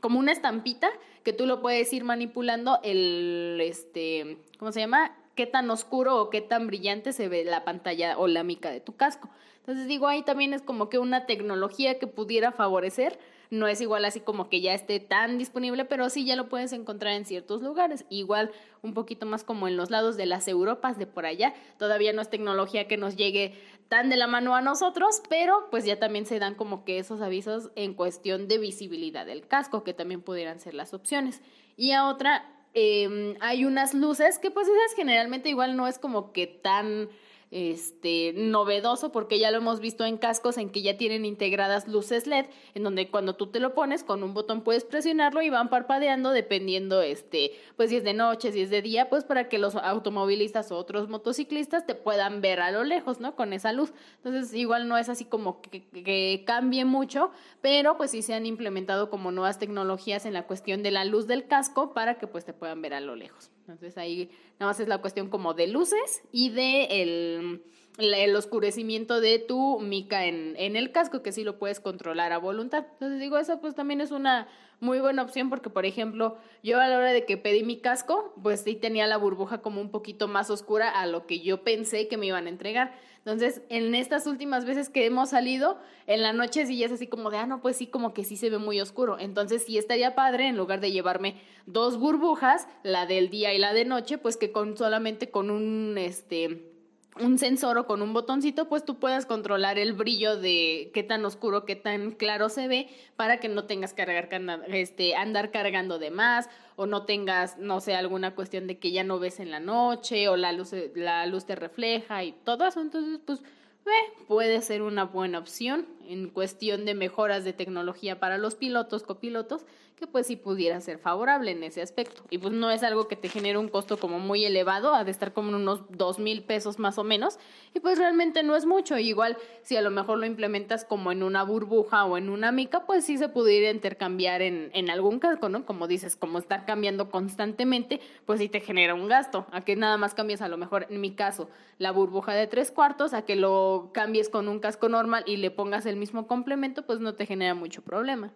[0.01, 0.89] como una estampita
[1.25, 5.17] que tú lo puedes ir manipulando el, este, ¿cómo se llama?
[5.33, 8.79] Qué tan oscuro o qué tan brillante se ve la pantalla o la mica de
[8.79, 9.29] tu casco.
[9.57, 13.19] Entonces digo, ahí también es como que una tecnología que pudiera favorecer.
[13.49, 16.73] No es igual así como que ya esté tan disponible, pero sí ya lo puedes
[16.73, 18.05] encontrar en ciertos lugares.
[18.09, 21.53] Igual un poquito más como en los lados de las Europas, de por allá.
[21.77, 23.53] Todavía no es tecnología que nos llegue
[23.87, 27.21] tan de la mano a nosotros, pero pues ya también se dan como que esos
[27.21, 31.41] avisos en cuestión de visibilidad del casco, que también pudieran ser las opciones.
[31.77, 36.33] Y a otra, eh, hay unas luces que pues esas generalmente igual no es como
[36.33, 37.09] que tan
[37.51, 42.27] este novedoso porque ya lo hemos visto en cascos en que ya tienen integradas luces
[42.27, 45.69] LED en donde cuando tú te lo pones con un botón puedes presionarlo y van
[45.69, 49.57] parpadeando dependiendo este pues si es de noche si es de día pues para que
[49.57, 53.93] los automovilistas o otros motociclistas te puedan ver a lo lejos no con esa luz.
[54.17, 57.31] Entonces igual no es así como que, cambie mucho
[57.61, 61.27] pero pues sí se han implementado como nuevas tecnologías en la cuestión de la luz
[61.27, 64.79] del casco para que pues te puedan ver a lo lejos entonces ahí nada más
[64.79, 67.63] es la cuestión como de luces y de el,
[67.97, 72.37] el oscurecimiento de tu mica en, en el casco, que sí lo puedes controlar a
[72.37, 72.85] voluntad.
[72.93, 74.47] Entonces digo, esa pues también es una
[74.79, 78.33] muy buena opción porque, por ejemplo, yo a la hora de que pedí mi casco,
[78.41, 82.07] pues sí tenía la burbuja como un poquito más oscura a lo que yo pensé
[82.07, 82.93] que me iban a entregar.
[83.19, 87.31] Entonces, en estas últimas veces que hemos salido, en la noche sí es así como
[87.31, 89.17] de, ah, no, pues sí, como que sí se ve muy oscuro.
[89.17, 93.73] Entonces, sí estaría padre, en lugar de llevarme dos burbujas, la del día y la
[93.73, 96.74] de noche, pues que con solamente con un, este,
[97.19, 101.23] un sensor o con un botoncito, pues tú puedas controlar el brillo de qué tan
[101.23, 105.97] oscuro, qué tan claro se ve, para que no tengas que cargar, este, andar cargando
[105.97, 109.49] de más, o no tengas, no sé, alguna cuestión de que ya no ves en
[109.49, 112.81] la noche, o la luz, la luz te refleja y todo eso.
[112.81, 113.41] Entonces, pues,
[113.85, 119.03] eh, puede ser una buena opción en cuestión de mejoras de tecnología para los pilotos,
[119.03, 119.65] copilotos,
[119.95, 122.23] que pues sí pudiera ser favorable en ese aspecto.
[122.29, 125.11] Y pues no es algo que te genere un costo como muy elevado, ha de
[125.11, 127.39] estar como unos dos mil pesos más o menos,
[127.73, 128.97] y pues realmente no es mucho.
[128.97, 132.85] Igual si a lo mejor lo implementas como en una burbuja o en una mica,
[132.85, 135.65] pues sí se pudiera intercambiar en, en algún casco, ¿no?
[135.65, 139.45] Como dices, como estar cambiando constantemente, pues sí te genera un gasto.
[139.51, 142.71] A que nada más cambies a lo mejor, en mi caso, la burbuja de tres
[142.71, 146.85] cuartos, a que lo cambies con un casco normal y le pongas el mismo complemento,
[146.85, 148.31] pues no te genera mucho problema.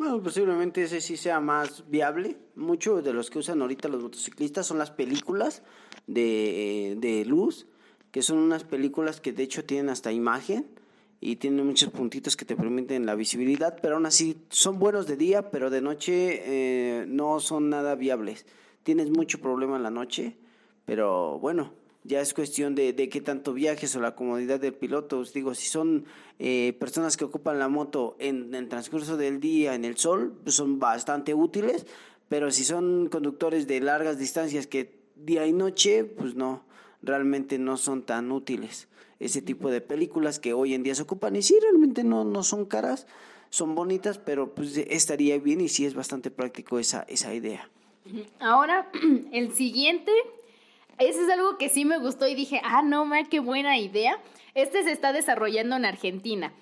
[0.00, 2.38] Bueno, posiblemente ese sí sea más viable.
[2.56, 5.62] Muchos de los que usan ahorita los motociclistas son las películas
[6.06, 7.66] de, de luz,
[8.10, 10.70] que son unas películas que de hecho tienen hasta imagen
[11.20, 15.18] y tienen muchos puntitos que te permiten la visibilidad, pero aún así son buenos de
[15.18, 18.46] día, pero de noche eh, no son nada viables.
[18.84, 20.38] Tienes mucho problema en la noche,
[20.86, 21.74] pero bueno,
[22.04, 25.18] ya es cuestión de, de qué tanto viajes o la comodidad del piloto.
[25.18, 26.06] Os digo, si son
[26.38, 30.56] eh, personas que ocupan la moto en el transcurso del día en el sol, pues
[30.56, 31.86] son bastante útiles,
[32.28, 36.64] pero si son conductores de largas distancias que día y noche, pues no,
[37.02, 38.88] realmente no son tan útiles.
[39.18, 42.42] Ese tipo de películas que hoy en día se ocupan y sí, realmente no, no
[42.42, 43.06] son caras,
[43.50, 47.68] son bonitas, pero pues estaría bien y sí es bastante práctico esa, esa idea.
[48.38, 48.90] Ahora,
[49.32, 50.12] el siguiente,
[51.00, 54.18] ese es algo que sí me gustó y dije, ah, no, ma, qué buena idea.
[54.54, 56.52] Este se está desarrollando en Argentina.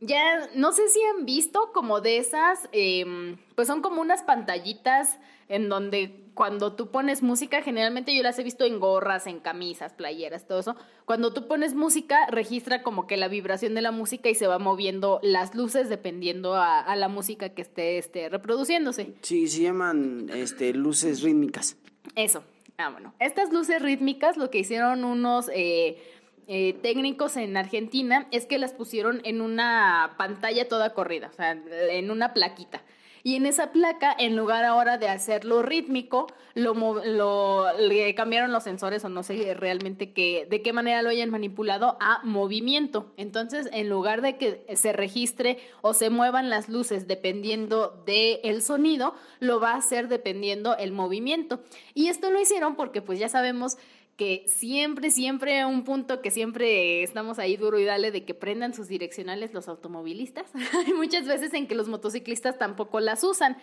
[0.00, 5.18] Ya, no sé si han visto como de esas, em, pues son como unas pantallitas
[5.48, 9.92] en donde cuando tú pones música, generalmente yo las he visto en gorras, en camisas,
[9.94, 10.76] playeras, todo eso.
[11.04, 14.60] Cuando tú pones música, registra como que la vibración de la música y se va
[14.60, 19.14] moviendo las luces dependiendo a, a la música que esté, esté reproduciéndose.
[19.22, 21.76] Sí, se llaman este, luces rítmicas.
[22.14, 22.44] Eso.
[22.80, 23.12] Ah, bueno.
[23.18, 25.98] Estas luces rítmicas, lo que hicieron unos eh,
[26.46, 31.50] eh, técnicos en Argentina es que las pusieron en una pantalla toda corrida, o sea,
[31.50, 32.80] en una plaquita.
[33.22, 36.74] Y en esa placa, en lugar ahora de hacerlo rítmico, lo,
[37.04, 41.30] lo le cambiaron los sensores o no sé realmente qué, de qué manera lo hayan
[41.30, 43.12] manipulado a movimiento.
[43.16, 49.14] Entonces, en lugar de que se registre o se muevan las luces dependiendo del sonido,
[49.40, 51.60] lo va a hacer dependiendo el movimiento.
[51.94, 53.76] Y esto lo hicieron porque pues ya sabemos
[54.18, 58.74] que siempre, siempre un punto que siempre estamos ahí duro y dale de que prendan
[58.74, 60.50] sus direccionales los automovilistas.
[60.86, 63.56] Hay muchas veces en que los motociclistas tampoco las usan.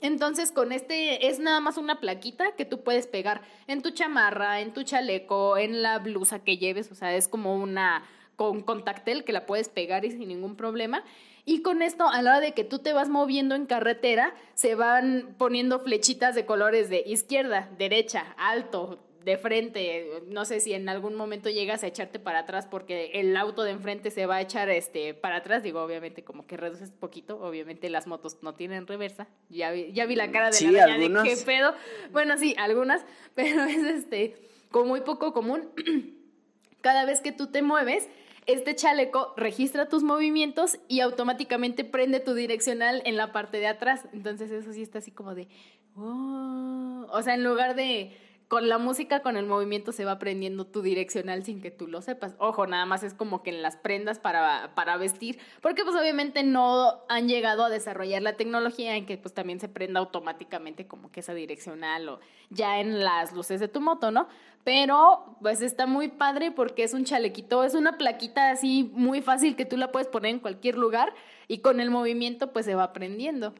[0.00, 4.60] Entonces, con este es nada más una plaquita que tú puedes pegar en tu chamarra,
[4.60, 6.90] en tu chaleco, en la blusa que lleves.
[6.90, 8.02] O sea, es como una
[8.34, 11.04] con contactel que la puedes pegar y sin ningún problema.
[11.44, 14.74] Y con esto, a la hora de que tú te vas moviendo en carretera, se
[14.74, 20.22] van poniendo flechitas de colores de izquierda, derecha, alto, de frente.
[20.28, 23.72] No sé si en algún momento llegas a echarte para atrás porque el auto de
[23.72, 25.62] enfrente se va a echar este para atrás.
[25.62, 27.38] Digo, obviamente, como que reduces poquito.
[27.40, 29.28] Obviamente, las motos no tienen reversa.
[29.48, 31.74] Ya vi, ya vi la cara de Sí, la de qué pedo.
[32.12, 34.36] Bueno, sí, algunas, pero es este
[34.70, 35.68] como muy poco común.
[36.80, 38.08] Cada vez que tú te mueves,
[38.46, 44.06] este chaleco registra tus movimientos y automáticamente prende tu direccional en la parte de atrás.
[44.12, 45.48] Entonces eso sí está así como de...
[45.94, 47.06] "Oh".
[47.10, 48.16] O sea, en lugar de...
[48.50, 52.02] Con la música, con el movimiento se va aprendiendo tu direccional sin que tú lo
[52.02, 52.34] sepas.
[52.38, 56.42] Ojo, nada más es como que en las prendas para, para vestir, porque pues obviamente
[56.42, 61.12] no han llegado a desarrollar la tecnología en que pues también se prenda automáticamente como
[61.12, 62.18] que esa direccional o
[62.48, 64.26] ya en las luces de tu moto, ¿no?
[64.64, 69.54] Pero pues está muy padre porque es un chalequito, es una plaquita así muy fácil
[69.54, 71.14] que tú la puedes poner en cualquier lugar
[71.46, 73.54] y con el movimiento pues se va aprendiendo.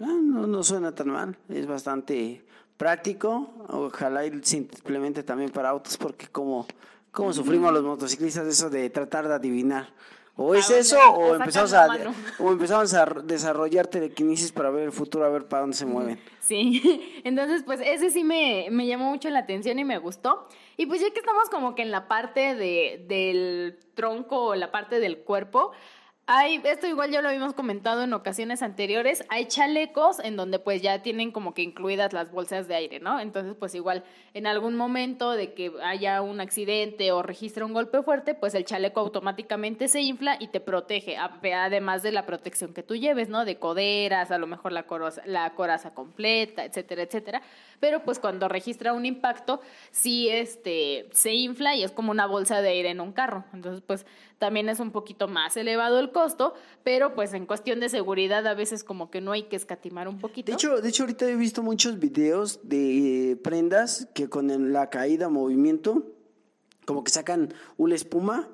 [0.00, 2.44] Ah, no, no suena tan mal, es bastante
[2.82, 3.48] práctico.
[3.68, 6.66] Ojalá y se implemente también para autos, porque como,
[7.12, 9.88] como sufrimos los motociclistas eso de tratar de adivinar.
[10.34, 11.86] O es eso, o empezamos, a,
[12.38, 16.18] o empezamos a desarrollar telequinesis para ver el futuro, a ver para dónde se mueven.
[16.40, 20.48] Sí, entonces pues ese sí me, me llamó mucho la atención y me gustó.
[20.76, 24.72] Y pues ya que estamos como que en la parte de, del tronco o la
[24.72, 25.72] parte del cuerpo,
[26.34, 30.80] hay, esto igual ya lo habíamos comentado en ocasiones anteriores, hay chalecos en donde pues
[30.80, 33.20] ya tienen como que incluidas las bolsas de aire, ¿no?
[33.20, 34.02] Entonces pues igual
[34.32, 38.64] en algún momento de que haya un accidente o registre un golpe fuerte, pues el
[38.64, 43.44] chaleco automáticamente se infla y te protege, además de la protección que tú lleves, ¿no?
[43.44, 47.42] De coderas, a lo mejor la, coroza- la coraza completa, etcétera, etcétera.
[47.78, 49.60] Pero pues cuando registra un impacto,
[49.90, 53.44] sí este, se infla y es como una bolsa de aire en un carro.
[53.52, 54.06] Entonces pues
[54.38, 56.21] también es un poquito más elevado el costo,
[56.82, 60.18] pero pues en cuestión de seguridad a veces como que no hay que escatimar un
[60.18, 60.50] poquito.
[60.50, 65.28] De hecho, de hecho, ahorita he visto muchos videos de prendas que con la caída,
[65.28, 66.06] movimiento,
[66.84, 68.48] como que sacan una espuma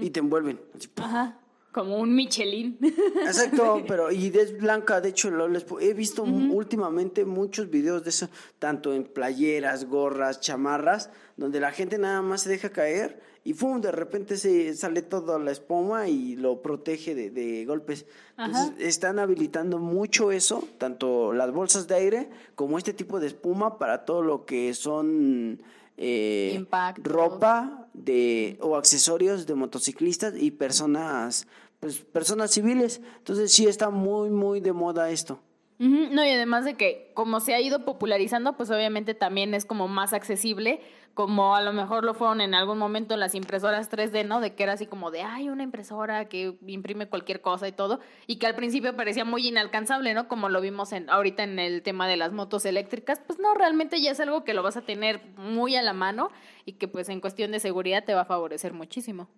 [0.00, 0.60] y te envuelven.
[0.96, 1.40] Ajá,
[1.74, 2.78] como un Michelin.
[3.26, 8.10] Exacto, pero y es blanca, de hecho lo- les he visto últimamente muchos videos de
[8.10, 8.28] eso,
[8.60, 13.80] tanto en playeras, gorras, chamarras, donde la gente nada más se deja caer y ¡fum!
[13.80, 18.06] de repente se sale toda la espuma y lo protege de, de golpes.
[18.38, 23.78] Entonces están habilitando mucho eso, tanto las bolsas de aire como este tipo de espuma
[23.78, 25.60] para todo lo que son
[25.96, 26.64] eh,
[27.04, 31.46] ropa de o accesorios de motociclistas y personas
[31.84, 35.38] pues personas civiles entonces sí está muy muy de moda esto
[35.78, 39.86] No, y además de que como se ha ido popularizando, pues obviamente también es como
[39.86, 40.80] más accesible,
[41.14, 44.40] como a lo mejor lo fueron en algún momento las impresoras 3D, ¿no?
[44.40, 48.00] De que era así como de, ay, una impresora que imprime cualquier cosa y todo,
[48.26, 50.26] y que al principio parecía muy inalcanzable, ¿no?
[50.28, 54.00] Como lo vimos en, ahorita en el tema de las motos eléctricas, pues no, realmente
[54.00, 56.30] ya es algo que lo vas a tener muy a la mano
[56.64, 59.28] y que pues en cuestión de seguridad te va a favorecer muchísimo.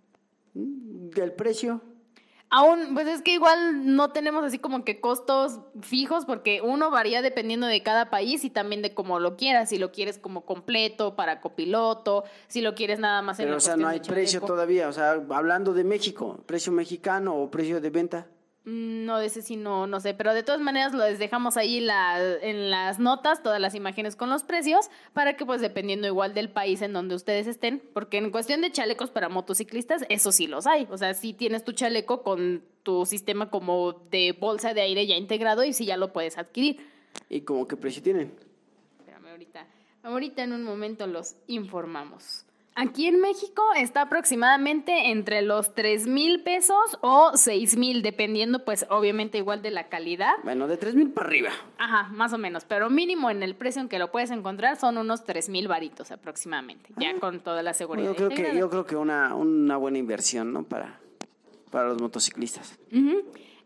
[0.55, 1.81] el precio
[2.49, 7.21] Aún, pues es que igual no tenemos así como que costos fijos porque uno varía
[7.21, 11.17] dependiendo de cada país y también de cómo lo quieras, si lo quieres como completo
[11.17, 14.89] para copiloto, si lo quieres nada más en pero o sea no hay precio todavía
[14.89, 18.27] o sea hablando de México precio mexicano o precio de venta
[18.67, 22.21] No, de ese sí no, no sé, pero de todas maneras lo dejamos ahí la,
[22.43, 26.51] en las notas, todas las imágenes con los precios, para que pues dependiendo igual del
[26.51, 30.67] país en donde ustedes estén, porque en cuestión de chalecos para motociclistas, eso sí los
[30.67, 35.07] hay, o sea, sí tienes tu chaleco con tu sistema como de bolsa de aire
[35.07, 36.85] ya integrado y sí ya lo puedes adquirir.
[37.31, 38.35] y como qué precio tienen
[38.99, 39.67] Espérame, ahorita,
[40.03, 42.46] ahorita en un momento los informamos.
[42.79, 48.85] Aquí en México está aproximadamente entre los 3 mil pesos o 6 mil, dependiendo pues
[48.91, 50.35] obviamente igual de la calidad.
[50.45, 53.81] bueno de tres mil para arriba Ajá, más o menos, pero mínimo en el precio
[53.81, 57.73] en que lo puedes encontrar son unos 3 mil varitos aproximadamente, ya con toda la
[57.73, 58.11] seguridad.
[58.11, 61.01] yo creo que yo creo que una una buena inversión no para
[61.71, 62.79] para los motociclistas.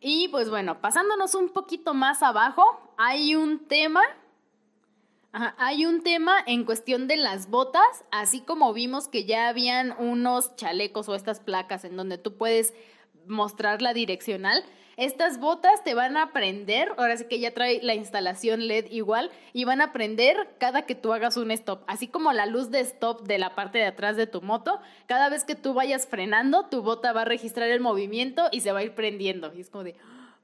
[0.01, 2.63] Y pues bueno, pasándonos un poquito más abajo,
[2.97, 4.01] hay un tema.
[5.33, 10.57] Hay un tema en cuestión de las botas, así como vimos que ya habían unos
[10.57, 12.75] chalecos o estas placas en donde tú puedes
[13.29, 14.65] mostrar la direccional.
[14.97, 19.31] Estas botas te van a prender, ahora sí que ya trae la instalación LED igual,
[19.53, 21.85] y van a prender cada que tú hagas un stop.
[21.87, 25.29] Así como la luz de stop de la parte de atrás de tu moto, cada
[25.29, 28.81] vez que tú vayas frenando, tu bota va a registrar el movimiento y se va
[28.81, 29.55] a ir prendiendo.
[29.55, 29.95] Y es como de,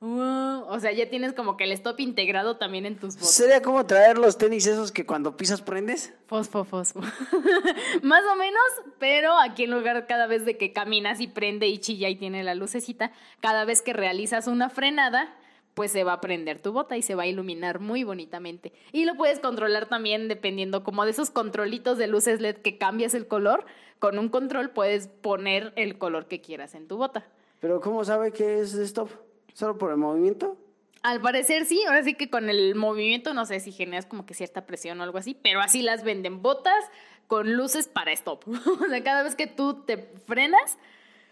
[0.01, 0.65] wow.
[0.69, 3.31] O sea, ya tienes como que el stop integrado también en tus botas.
[3.31, 7.01] sería como traer los tenis esos que cuando pisas prendes Fosfo, fosfo.
[8.03, 8.63] Más o menos,
[8.99, 12.43] pero aquí en lugar cada vez de que caminas y prende y chilla y tiene
[12.45, 15.35] la lucecita, cada vez que realizas una frenada,
[15.75, 18.73] pues se va a prender tu bota y se va a iluminar muy bonitamente.
[18.93, 23.15] Y lo puedes controlar también dependiendo como de esos controlitos de luces LED que cambias
[23.15, 23.67] el color.
[23.99, 27.27] Con un control puedes poner el color que quieras en tu bota.
[27.61, 29.11] pero cómo sabe que es stop
[29.57, 30.59] solo por el movimiento
[31.03, 34.35] Al parecer sí, ahora sí que con el movimiento no sé si generas como que
[34.35, 36.85] cierta presión o algo así, pero así las venden botas
[37.27, 38.47] con luces para stop.
[38.49, 39.97] o sea, cada vez que tú te
[40.27, 40.77] frenas,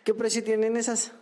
[0.04, 1.12] ¿Qué precio tienen esas?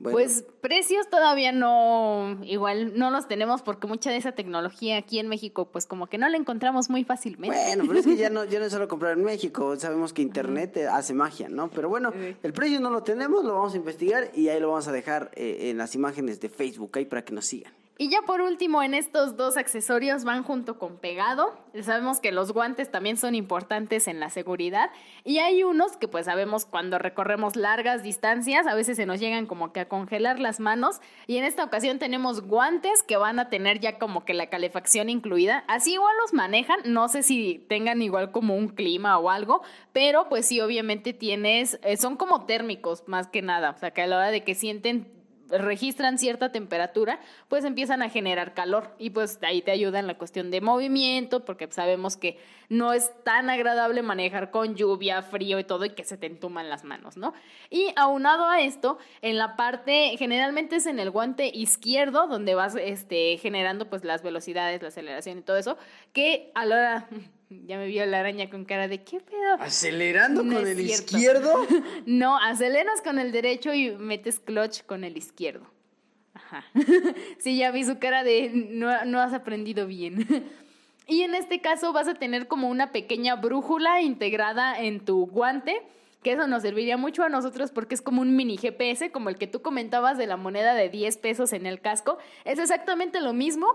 [0.00, 5.18] Bueno, pues precios todavía no, igual no los tenemos porque mucha de esa tecnología aquí
[5.18, 7.54] en México pues como que no la encontramos muy fácilmente.
[7.54, 10.22] bueno, pero es que ya no, ya no es solo comprar en México, sabemos que
[10.22, 11.68] internet hace magia, ¿no?
[11.68, 12.12] Pero bueno,
[12.42, 15.30] el precio no lo tenemos, lo vamos a investigar y ahí lo vamos a dejar
[15.34, 17.72] eh, en las imágenes de Facebook ahí para que nos sigan.
[18.02, 21.52] Y ya por último, en estos dos accesorios van junto con pegado.
[21.82, 24.90] Sabemos que los guantes también son importantes en la seguridad.
[25.22, 29.44] Y hay unos que pues sabemos cuando recorremos largas distancias, a veces se nos llegan
[29.44, 31.02] como que a congelar las manos.
[31.26, 35.10] Y en esta ocasión tenemos guantes que van a tener ya como que la calefacción
[35.10, 35.64] incluida.
[35.68, 39.60] Así igual los manejan, no sé si tengan igual como un clima o algo,
[39.92, 43.72] pero pues sí, obviamente tienes, eh, son como térmicos más que nada.
[43.72, 45.19] O sea que a la hora de que sienten
[45.50, 50.16] registran cierta temperatura, pues empiezan a generar calor y pues ahí te ayuda en la
[50.16, 55.64] cuestión de movimiento, porque sabemos que no es tan agradable manejar con lluvia, frío y
[55.64, 57.34] todo y que se te entuman las manos, ¿no?
[57.68, 62.76] Y aunado a esto, en la parte, generalmente es en el guante izquierdo donde vas
[62.76, 65.76] este, generando pues las velocidades, la aceleración y todo eso,
[66.12, 67.08] que a la hora...
[67.50, 69.54] Ya me vio la araña con cara de ¿qué pedo?
[69.58, 71.16] ¿Acelerando No con el cierto.
[71.16, 71.66] izquierdo?
[72.06, 75.66] No, aceleras con el derecho y metes clutch con el izquierdo.
[76.34, 76.64] Ajá.
[77.38, 80.26] Sí, ya vi su cara de no, no has aprendido bien.
[81.08, 85.82] Y en este caso vas a tener como una pequeña brújula integrada en tu guante,
[86.22, 89.36] que eso nos serviría mucho a nosotros porque es como un mini GPS, como el
[89.36, 92.18] que tú comentabas de la moneda de 10 pesos en el casco.
[92.44, 93.66] Es exactamente lo mismo,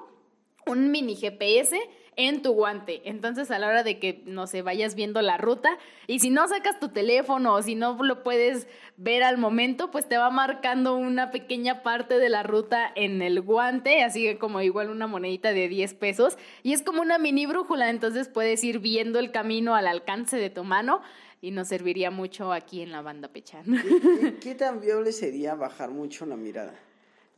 [0.66, 1.78] un mini GPS
[2.18, 3.02] en tu guante.
[3.06, 5.78] Entonces, a la hora de que, no sé, vayas viendo la ruta,
[6.08, 8.68] y si no sacas tu teléfono o si no lo puedes
[8.98, 13.42] ver al momento, pues te va marcando una pequeña parte de la ruta en el
[13.42, 16.38] guante, así como igual una monedita de 10 pesos.
[16.64, 20.50] Y es como una mini brújula, entonces puedes ir viendo el camino al alcance de
[20.50, 21.02] tu mano.
[21.42, 23.66] Y nos serviría mucho aquí en la banda Pechán.
[23.66, 26.74] ¿Qué, qué tan viable sería bajar mucho la mirada?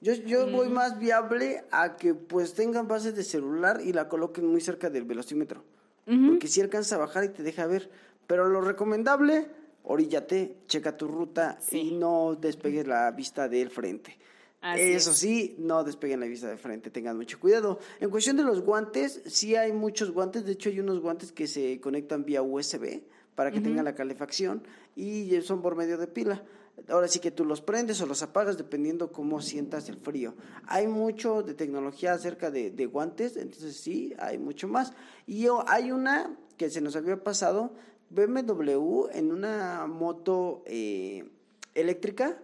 [0.02, 4.46] Yo, yo voy más viable a que pues tengan bases de celular y la coloquen
[4.46, 5.64] muy cerca del velocímetro.
[6.06, 7.90] Porque si alcanza a bajar y te deja ver.
[8.28, 9.48] Pero lo recomendable,
[9.84, 11.80] oríllate, checa tu ruta Sí.
[11.80, 14.18] y no despegues la vista del frente.
[14.62, 15.18] Así Eso es.
[15.18, 17.80] sí, no despeguen la vista de frente, tengan mucho cuidado.
[18.00, 21.46] En cuestión de los guantes, sí hay muchos guantes, de hecho hay unos guantes que
[21.48, 23.02] se conectan vía USB
[23.36, 24.64] para que tengan la calefacción
[24.96, 26.44] y son por medio de pila.
[26.90, 30.36] Ahora sí que tú los prendes o los apagas dependiendo cómo sientas el frío.
[30.68, 34.94] Hay mucho de tecnología acerca de, guantes, entonces sí, hay mucho más.
[35.26, 37.72] Y oh, hay una que se nos había pasado,
[38.10, 41.30] BMW en una moto eh,
[41.74, 42.40] eléctrica,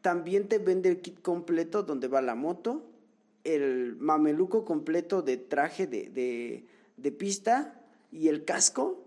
[0.00, 2.84] también te vende el kit completo donde va la moto,
[3.44, 6.66] el mameluco completo de traje de, de,
[6.96, 7.80] de pista
[8.12, 9.04] y el casco,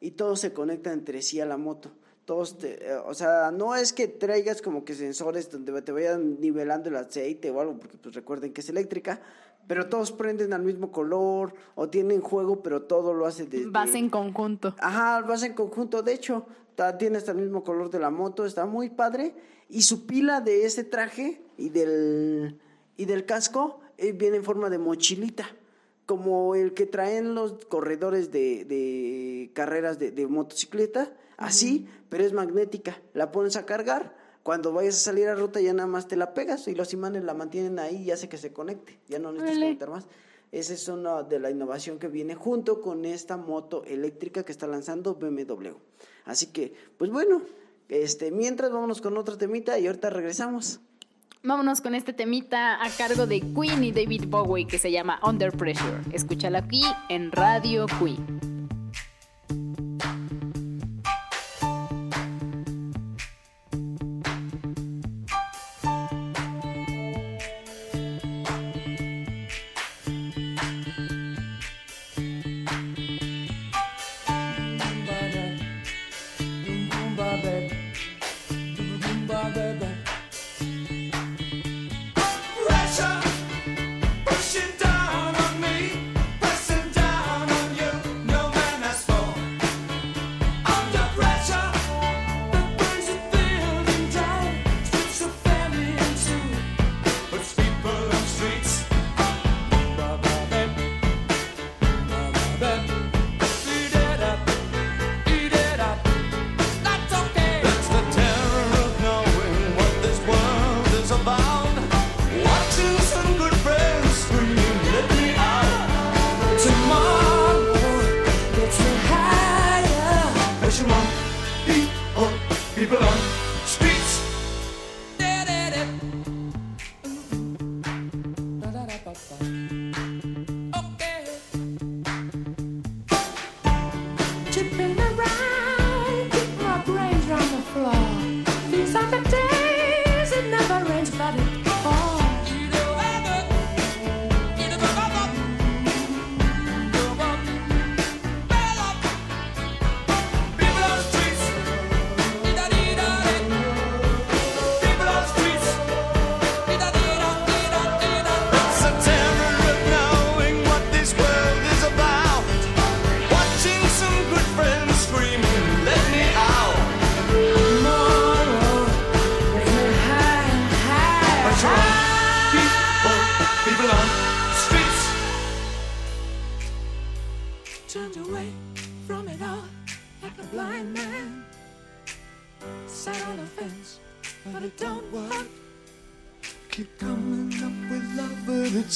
[0.00, 1.90] y todo se conecta entre sí a la moto.
[2.28, 6.38] Todos te- eh, o sea, no es que traigas como que sensores donde te vayan
[6.38, 9.18] nivelando el aceite o algo, porque pues recuerden que es eléctrica,
[9.66, 13.70] pero todos prenden al mismo color o tienen juego, pero todo lo hace desde...
[13.70, 14.74] Vas en conjunto.
[14.78, 16.02] Ajá, vas en conjunto.
[16.02, 16.44] De hecho,
[16.98, 19.34] tiene hasta el mismo color de la moto, está muy padre.
[19.70, 22.58] Y su pila de ese traje y del,
[22.98, 25.46] y del casco eh, viene en forma de mochilita,
[26.04, 32.34] como el que traen los corredores de, de carreras de, de motocicleta, así, pero es
[32.34, 33.00] magnética.
[33.14, 34.14] La pones a cargar.
[34.42, 37.24] Cuando vayas a salir a ruta ya nada más te la pegas y los imanes
[37.24, 38.98] la mantienen ahí y hace que se conecte.
[39.08, 40.06] Ya no necesitas conectar más.
[40.52, 44.66] Esa es una de la innovación que viene junto con esta moto eléctrica que está
[44.66, 45.72] lanzando BMW.
[46.24, 47.42] Así que, pues bueno,
[47.88, 50.80] este, mientras vámonos con otro temita y ahorita regresamos.
[51.42, 55.52] Vámonos con este temita a cargo de Queen y David Bowie que se llama Under
[55.52, 56.00] Pressure.
[56.12, 58.47] Escúchala aquí en Radio Queen.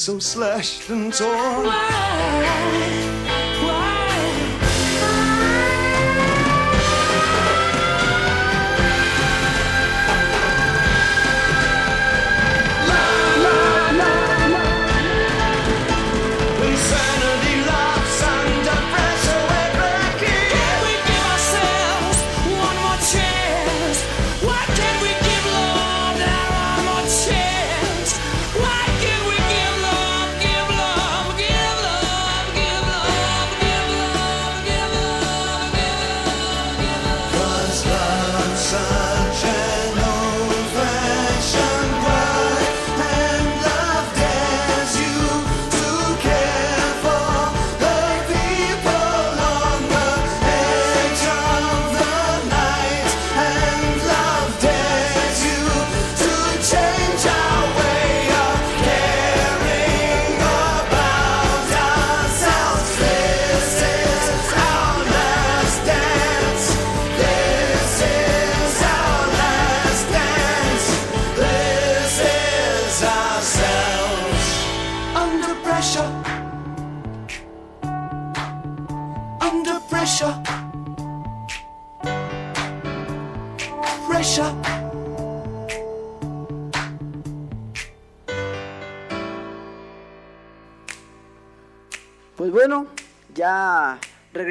[0.03, 1.65] So slashed and torn.
[1.65, 2.92] Insanity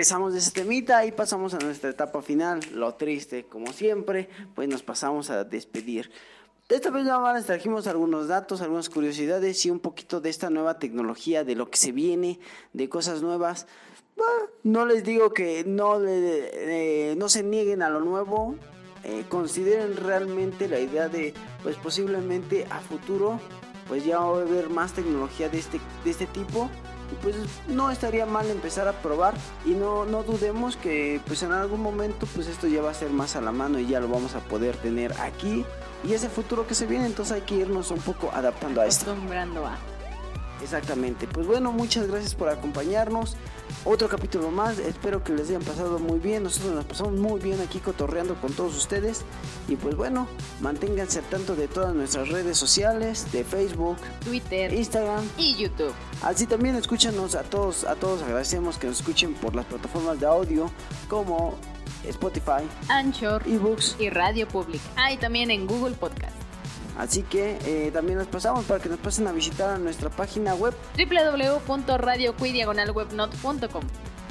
[0.02, 2.58] regresamos de ese temita y pasamos a nuestra etapa final.
[2.74, 6.10] Lo triste, como siempre, pues nos pasamos a despedir.
[6.68, 10.50] Esta vez nada más les trajimos algunos datos, algunas curiosidades y un poquito de esta
[10.50, 12.40] nueva tecnología, de lo que se viene,
[12.72, 13.68] de cosas nuevas.
[14.64, 18.56] No les digo que no, eh, no se nieguen a lo nuevo,
[19.04, 23.38] eh, consideren realmente la idea de, pues posiblemente a futuro,
[23.86, 26.68] pues ya va a haber más tecnología de este, de este tipo.
[27.20, 27.36] Pues
[27.68, 29.34] no estaría mal empezar a probar
[29.64, 33.10] y no, no dudemos que pues en algún momento pues esto ya va a ser
[33.10, 35.64] más a la mano y ya lo vamos a poder tener aquí
[36.04, 38.86] y es el futuro que se viene entonces hay que irnos un poco adaptando a
[38.86, 39.10] esto.
[39.10, 39.76] Acostumbrando a.
[40.62, 41.26] Exactamente.
[41.26, 43.36] Pues bueno, muchas gracias por acompañarnos.
[43.84, 44.78] Otro capítulo más.
[44.78, 46.44] Espero que les hayan pasado muy bien.
[46.44, 49.22] Nosotros nos pasamos muy bien aquí cotorreando con todos ustedes.
[49.66, 50.28] Y pues bueno,
[50.60, 55.24] manténganse al tanto de todas nuestras redes sociales, de Facebook, Twitter Instagram.
[55.36, 55.92] y YouTube.
[56.22, 60.26] Así también escúchanos a todos, a todos agradecemos que nos escuchen por las plataformas de
[60.26, 60.70] audio
[61.08, 61.54] como
[62.04, 63.96] Spotify, Anchor eBooks.
[63.98, 64.80] y Radio Public.
[64.96, 66.34] Ah, y también en Google Podcast.
[66.98, 70.54] Así que eh, también nos pasamos para que nos pasen a visitar a nuestra página
[70.54, 73.82] web www.radioquidiagonalwebnot.com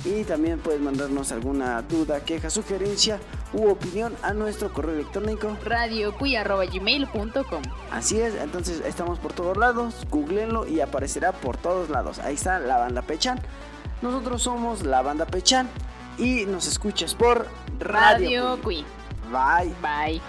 [0.05, 3.19] Y también puedes mandarnos alguna duda, queja, sugerencia
[3.53, 5.57] u opinión a nuestro correo electrónico.
[5.65, 12.19] radiocuy.gmail.com Así es, entonces estamos por todos lados, googleenlo y aparecerá por todos lados.
[12.19, 13.39] Ahí está la banda Pechan.
[14.01, 15.67] Nosotros somos la banda Pechan
[16.17, 17.47] y nos escuchas por
[17.79, 18.53] Radio.
[18.53, 18.85] Radio Cui.
[19.31, 19.73] Bye.
[19.81, 20.21] Bye.